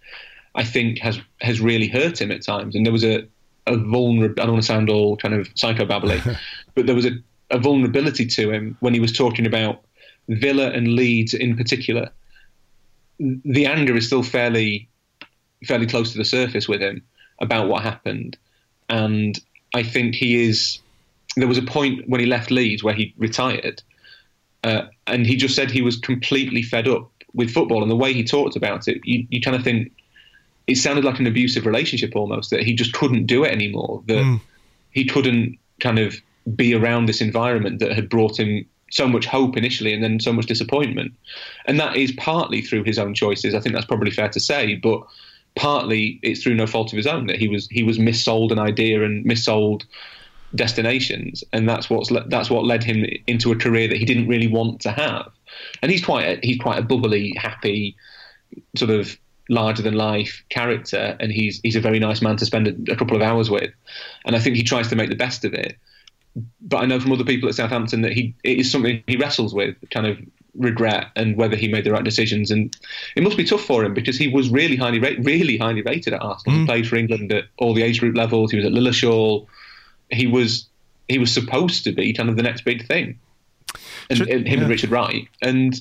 [0.55, 2.76] I think has has really hurt him at times.
[2.76, 3.28] And there was a
[3.70, 4.42] a vulnerable.
[4.42, 6.38] I don't want to sound all kind of psychobabbly,
[6.76, 7.12] but there was a,
[7.52, 9.84] a vulnerability to him when he was talking about
[10.28, 12.10] Villa and Leeds in particular.
[13.20, 14.90] The anger is still fairly
[15.66, 17.04] fairly close to the surface with him
[17.42, 18.38] about what happened,
[18.90, 19.40] and
[19.74, 20.80] I think he is.
[21.36, 23.82] There was a point when he left Leeds where he retired,
[24.64, 28.14] uh, and he just said he was completely fed up with football and the way
[28.14, 29.00] he talked about it.
[29.04, 29.92] You, you kind of think
[30.70, 34.04] it sounded like an abusive relationship almost that he just couldn't do it anymore.
[34.06, 34.40] That mm.
[34.92, 36.16] he couldn't kind of
[36.56, 40.32] be around this environment that had brought him so much hope initially and then so
[40.32, 41.14] much disappointment.
[41.66, 43.56] And that is partly through his own choices.
[43.56, 45.02] I think that's probably fair to say, but
[45.56, 48.60] partly it's through no fault of his own that he was he was missold an
[48.60, 49.86] idea and missold
[50.54, 54.28] destinations, and that's what's le- that's what led him into a career that he didn't
[54.28, 55.32] really want to have.
[55.82, 57.96] And he's quite a, he's quite a bubbly, happy,
[58.76, 59.18] sort of
[59.50, 62.95] larger than life character, and he's he's a very nice man to spend a, a
[62.95, 63.72] couple of hours with,
[64.26, 65.76] and I think he tries to make the best of it.
[66.62, 69.54] But I know from other people at Southampton that he it is something he wrestles
[69.54, 70.20] with, kind of
[70.56, 72.52] regret and whether he made the right decisions.
[72.52, 72.76] And
[73.16, 76.14] it must be tough for him because he was really highly ra- really highly rated
[76.14, 76.60] at Arsenal.
[76.60, 76.68] He mm.
[76.68, 78.52] played for England at all the age group levels.
[78.52, 79.47] He was at Lilleshall.
[80.12, 80.68] He was
[81.08, 83.20] he was supposed to be kind of the next big thing.
[84.10, 84.62] And, Should- and him yeah.
[84.62, 85.28] and Richard Wright.
[85.41, 85.80] And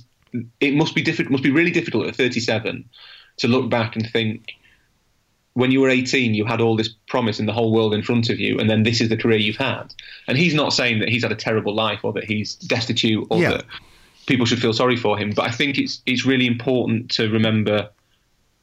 [0.61, 1.33] it must be difficult.
[1.33, 2.89] Must be really difficult at 37
[3.39, 4.55] to look back and think.
[5.55, 8.31] When you were 18, you had all this promise and the whole world in front
[8.31, 9.93] of you, and then this is the career you've had.
[10.29, 13.41] And he's not saying that he's had a terrible life or that he's destitute or
[13.41, 13.51] Yeah.
[13.51, 13.65] that
[14.27, 15.33] people should feel sorry for him.
[15.35, 17.89] But I think it's it's really important to remember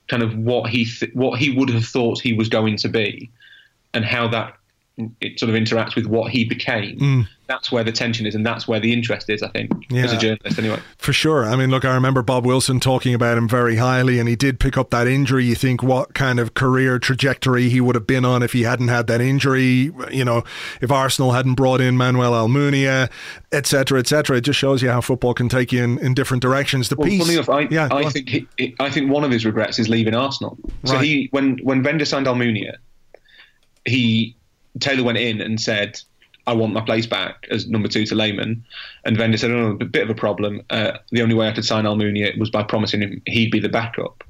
[0.07, 3.29] kind of what he th- what he would have thought he was going to be,
[3.93, 4.55] and how that
[5.19, 6.97] it sort of interacts with what he became.
[6.99, 7.27] Mm.
[7.47, 9.43] That's where the tension is, and that's where the interest is.
[9.43, 10.79] I think as a journalist, anyway.
[10.97, 11.45] For sure.
[11.45, 14.59] I mean, look, I remember Bob Wilson talking about him very highly, and he did
[14.59, 15.45] pick up that injury.
[15.45, 18.87] You think what kind of career trajectory he would have been on if he hadn't
[18.87, 19.91] had that injury?
[20.11, 20.43] You know,
[20.81, 23.11] if Arsenal hadn't brought in Manuel Almunia,
[23.51, 24.37] etc., etc.
[24.37, 26.89] It just shows you how football can take you in, in different directions.
[26.89, 29.77] The Well, piece, enough, I, yeah, I think he- I think one of his regrets
[29.77, 30.57] is leaving Arsenal.
[30.85, 31.03] So Right.
[31.05, 32.77] he when when Wenger signed Almunia,
[33.85, 34.35] he
[34.79, 35.99] Taylor went in and said,
[36.47, 38.63] "I want my place back as number two to Lehmann,"
[39.03, 40.61] and Wenger said, "Oh, a bit of a problem.
[40.69, 43.69] Uh, the only way I could sign Almunia was by promising him he'd be the
[43.69, 44.23] backup."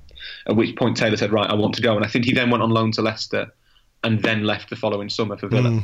[0.48, 2.50] At which point Taylor said, "Right, I want to go," and I think he then
[2.50, 3.54] went on loan to Leicester,
[4.04, 5.84] and then left the following summer for Villa.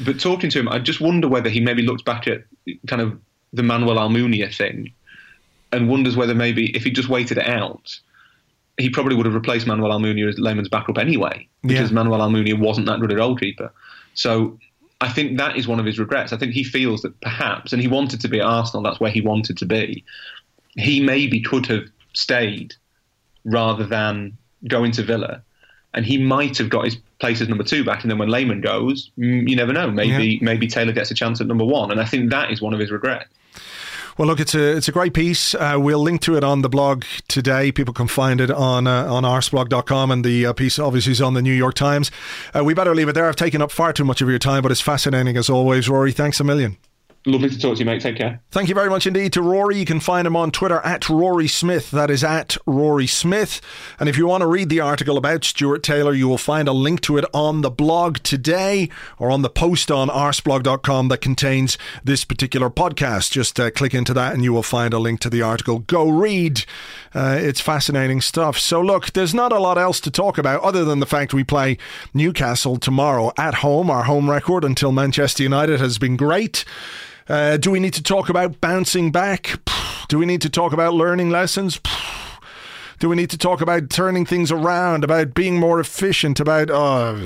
[0.00, 2.44] But talking to him, I just wonder whether he maybe looked back at
[2.86, 3.18] kind of
[3.52, 4.92] the Manuel Almunia thing
[5.72, 7.98] and wonders whether maybe if he just waited it out,
[8.78, 11.94] he probably would have replaced Manuel Almunia as Lehmann's backup anyway, because Yeah.
[11.94, 13.72] Manuel Almunia wasn't that good a goalkeeper.
[14.14, 14.58] So
[15.00, 16.32] I think that is one of his regrets.
[16.32, 19.10] I think he feels that perhaps, and he wanted to be at Arsenal, that's where
[19.10, 20.04] he wanted to be.
[20.76, 22.74] He maybe could have stayed
[23.44, 25.42] rather than going to Villa.
[25.92, 28.60] And he might have got his place as number two back, and then when Lehmann
[28.60, 29.90] goes, mm, you never know.
[29.90, 32.74] Maybe maybe Taylor gets a chance at number one, and I think that is one
[32.74, 33.28] of his regrets.
[34.16, 35.54] Well, look, it's a it's a great piece.
[35.54, 37.72] Uh, we'll link to it on the blog today.
[37.72, 41.34] People can find it on uh, on arseblog.com, and the uh, piece obviously is on
[41.34, 42.12] the New York Times.
[42.54, 43.28] Uh, we better leave it there.
[43.28, 45.88] I've taken up far too much of your time, but it's fascinating as always.
[45.88, 46.76] Rory, thanks a million.
[47.26, 48.02] Lovely to talk to you, mate.
[48.02, 48.42] Take care.
[48.50, 49.78] Thank you very much indeed to Rory.
[49.78, 51.90] You can find him on Twitter at Rory Smith.
[51.90, 53.62] That is at Rory Smith.
[53.98, 56.72] And if you want to read the article about Stuart Taylor, you will find a
[56.72, 61.78] link to it on the blog today or on the post on arseblog.com that contains
[62.04, 63.30] this particular podcast.
[63.30, 65.78] Just uh, click into that and you will find a link to the article.
[65.78, 66.66] Go read.
[67.14, 68.58] Uh, it's fascinating stuff.
[68.58, 71.42] So, look, there's not a lot else to talk about other than the fact we
[71.42, 71.78] play
[72.12, 73.88] Newcastle tomorrow at home.
[73.88, 76.66] Our home record until Manchester United has been great.
[77.28, 79.58] Uh, do we need to talk about bouncing back?
[80.08, 81.80] Do we need to talk about learning lessons?
[82.98, 87.18] Do we need to talk about turning things around, about being more efficient, about, uh,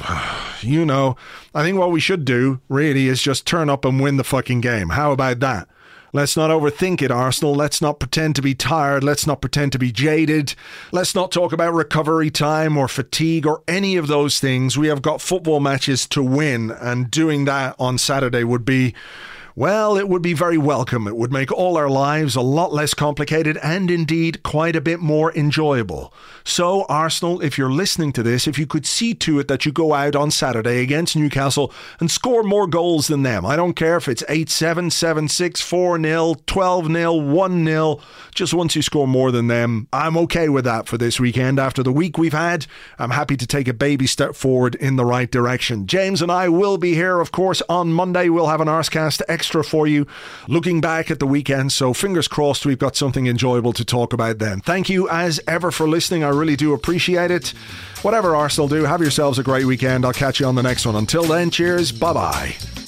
[0.60, 1.16] you know,
[1.54, 4.60] I think what we should do really is just turn up and win the fucking
[4.60, 4.90] game.
[4.90, 5.68] How about that?
[6.12, 7.54] Let's not overthink it, Arsenal.
[7.54, 9.04] Let's not pretend to be tired.
[9.04, 10.54] Let's not pretend to be jaded.
[10.90, 14.78] Let's not talk about recovery time or fatigue or any of those things.
[14.78, 18.94] We have got football matches to win, and doing that on Saturday would be
[19.58, 21.08] well, it would be very welcome.
[21.08, 25.00] It would make all our lives a lot less complicated and indeed quite a bit
[25.00, 26.14] more enjoyable.
[26.44, 29.72] So, Arsenal, if you're listening to this, if you could see to it that you
[29.72, 33.44] go out on Saturday against Newcastle and score more goals than them.
[33.44, 38.00] I don't care if it's 8 7, 7 6, 4 0, 12 0, 1 0.
[38.32, 41.58] Just once you score more than them, I'm okay with that for this weekend.
[41.58, 45.04] After the week we've had, I'm happy to take a baby step forward in the
[45.04, 45.88] right direction.
[45.88, 48.28] James and I will be here, of course, on Monday.
[48.28, 50.06] We'll have an Arsecast extra for you,
[50.46, 51.72] looking back at the weekend.
[51.72, 54.60] So fingers crossed we've got something enjoyable to talk about then.
[54.60, 56.24] Thank you as ever for listening.
[56.24, 57.48] I really do appreciate it.
[58.02, 60.04] Whatever Arsenal do, have yourselves a great weekend.
[60.04, 60.96] I'll catch you on the next one.
[60.96, 61.92] Until then, cheers.
[61.92, 62.87] Bye bye.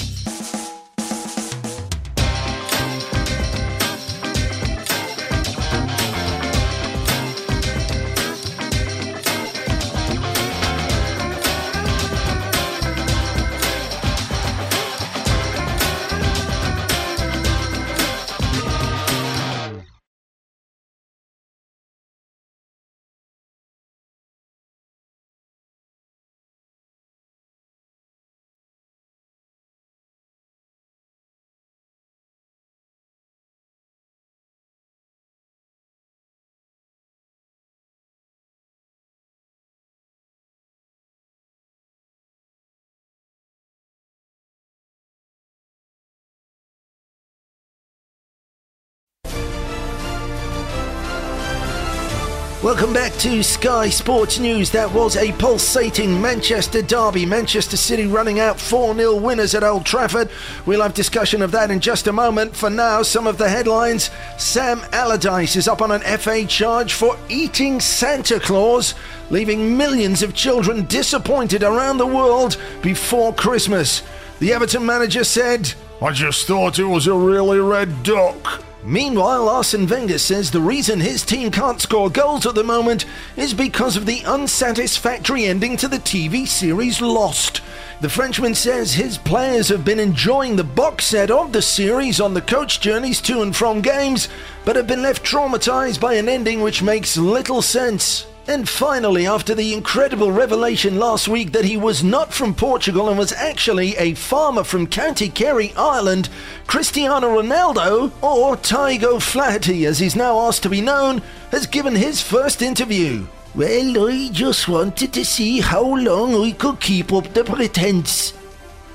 [52.62, 54.70] Welcome back to Sky Sports News.
[54.70, 57.24] That was a pulsating Manchester derby.
[57.24, 60.28] Manchester City running out 4 0 winners at Old Trafford.
[60.66, 62.54] We'll have discussion of that in just a moment.
[62.54, 67.16] For now, some of the headlines Sam Allardyce is up on an FA charge for
[67.30, 68.94] eating Santa Claus,
[69.30, 74.02] leaving millions of children disappointed around the world before Christmas.
[74.38, 78.62] The Everton manager said, I just thought it was a really red duck.
[78.82, 83.04] Meanwhile, Arsene Wenger says the reason his team can't score goals at the moment
[83.36, 87.60] is because of the unsatisfactory ending to the TV series Lost.
[88.00, 92.32] The Frenchman says his players have been enjoying the box set of the series on
[92.32, 94.30] the coach journeys to and from games,
[94.64, 98.26] but have been left traumatized by an ending which makes little sense.
[98.50, 103.16] And finally, after the incredible revelation last week that he was not from Portugal and
[103.16, 106.28] was actually a farmer from County Kerry, Ireland,
[106.66, 111.22] Cristiano Ronaldo, or Tadhg O'Flaherty as he's now asked to be known,
[111.52, 113.24] has given his first interview.
[113.54, 118.32] Well, I just wanted to see how long I could keep up the pretense.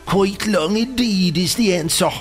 [0.05, 2.11] Quite long indeed is the answer.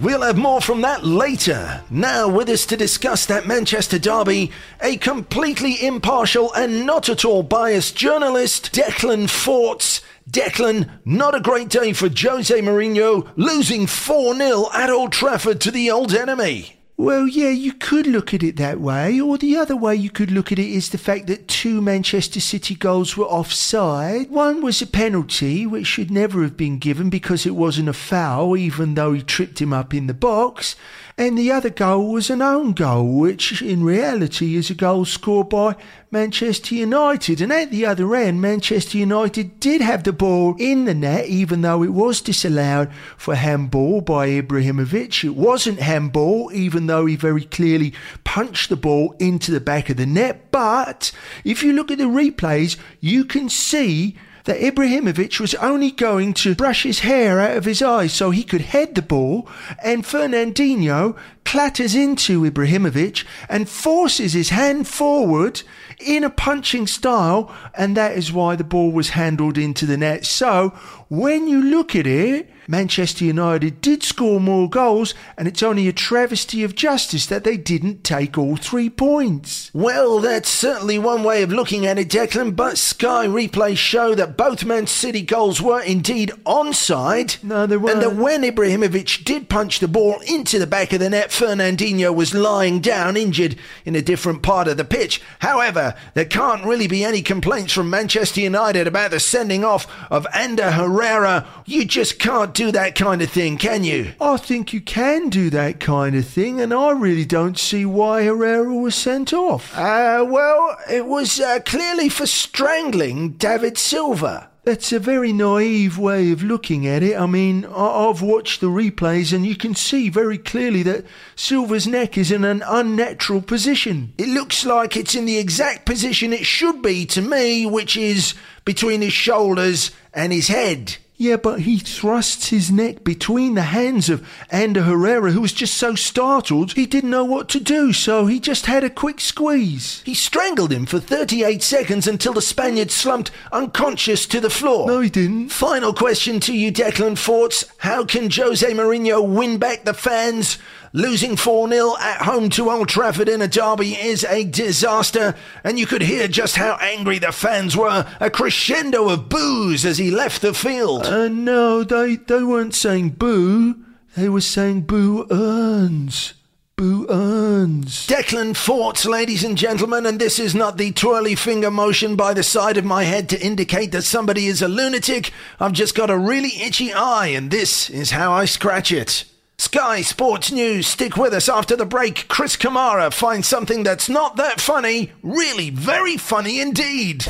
[0.00, 1.82] We'll have more from that later.
[1.90, 7.42] Now, with us to discuss that Manchester derby, a completely impartial and not at all
[7.42, 10.00] biased journalist, Declan Forts.
[10.30, 15.70] Declan, not a great day for Jose Mourinho, losing 4 0 at Old Trafford to
[15.70, 16.79] the old enemy.
[17.00, 20.30] Well, yeah, you could look at it that way, or the other way you could
[20.30, 24.28] look at it is the fact that two Manchester City goals were offside.
[24.28, 28.54] One was a penalty, which should never have been given because it wasn't a foul,
[28.54, 30.76] even though he tripped him up in the box.
[31.16, 35.48] And the other goal was an own goal, which in reality is a goal scored
[35.48, 35.76] by
[36.12, 37.40] Manchester United.
[37.40, 41.62] And at the other end, Manchester United did have the ball in the net, even
[41.62, 45.22] though it was disallowed for handball by Ibrahimovic.
[45.22, 47.94] It wasn't handball, even though he very clearly
[48.24, 50.50] punched the ball into the back of the net.
[50.50, 51.12] But
[51.44, 56.54] if you look at the replays, you can see that Ibrahimovic was only going to
[56.54, 59.48] brush his hair out of his eyes so he could head the ball,
[59.82, 65.62] and Fernandinho clatters into Ibrahimovic and forces his hand forward
[66.00, 70.24] in a punching style, and that is why the ball was handled into the net.
[70.26, 70.72] So,
[71.10, 75.92] when you look at it, Manchester United did score more goals, and it's only a
[75.92, 79.72] travesty of justice that they didn't take all three points.
[79.74, 84.36] Well, that's certainly one way of looking at it, Declan, but Sky replays show that
[84.36, 87.42] both Man City goals were indeed onside.
[87.42, 87.94] No, they weren't.
[87.94, 92.14] And that when Ibrahimovic did punch the ball into the back of the net, Fernandinho
[92.14, 95.20] was lying down injured in a different part of the pitch.
[95.40, 100.24] However, there can't really be any complaints from Manchester United about the sending off of
[100.32, 100.99] Ander Herrera.
[101.00, 104.12] Herrera, you just can't do that kind of thing, can you?
[104.20, 108.24] I think you can do that kind of thing, and I really don't see why
[108.24, 109.74] Herrera was sent off.
[109.74, 114.49] Uh, well, it was uh, clearly for strangling David Silva.
[114.70, 117.18] That's a very naive way of looking at it.
[117.18, 121.04] I mean, I've watched the replays and you can see very clearly that
[121.34, 124.14] Silva's neck is in an unnatural position.
[124.16, 128.34] It looks like it's in the exact position it should be to me, which is
[128.64, 130.98] between his shoulders and his head.
[131.20, 135.76] Yeah, but he thrusts his neck between the hands of Ander Herrera, who was just
[135.76, 140.00] so startled he didn't know what to do, so he just had a quick squeeze.
[140.06, 144.86] He strangled him for 38 seconds until the Spaniard slumped unconscious to the floor.
[144.86, 145.50] No, he didn't.
[145.50, 147.66] Final question to you, Declan Forts.
[147.76, 150.56] How can Jose Mourinho win back the fans?
[150.92, 155.78] Losing 4 0 at home to Old Trafford in a derby is a disaster, and
[155.78, 158.04] you could hear just how angry the fans were.
[158.18, 161.06] A crescendo of boos as he left the field.
[161.06, 163.76] Uh, no, they, they weren't saying boo.
[164.16, 166.34] They were saying boo earns.
[166.74, 168.08] Boo earns.
[168.08, 172.42] Declan Forts, ladies and gentlemen, and this is not the twirly finger motion by the
[172.42, 175.30] side of my head to indicate that somebody is a lunatic.
[175.60, 179.24] I've just got a really itchy eye, and this is how I scratch it.
[179.60, 182.26] Sky Sports News, stick with us after the break.
[182.28, 187.26] Chris Kamara finds something that's not that funny, really very funny indeed.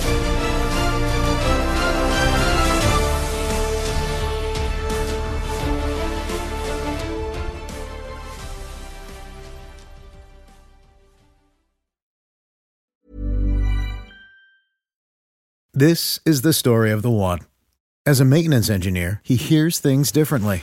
[15.75, 17.41] This is the story of the one.
[18.07, 20.63] As a maintenance engineer, he hears things differently.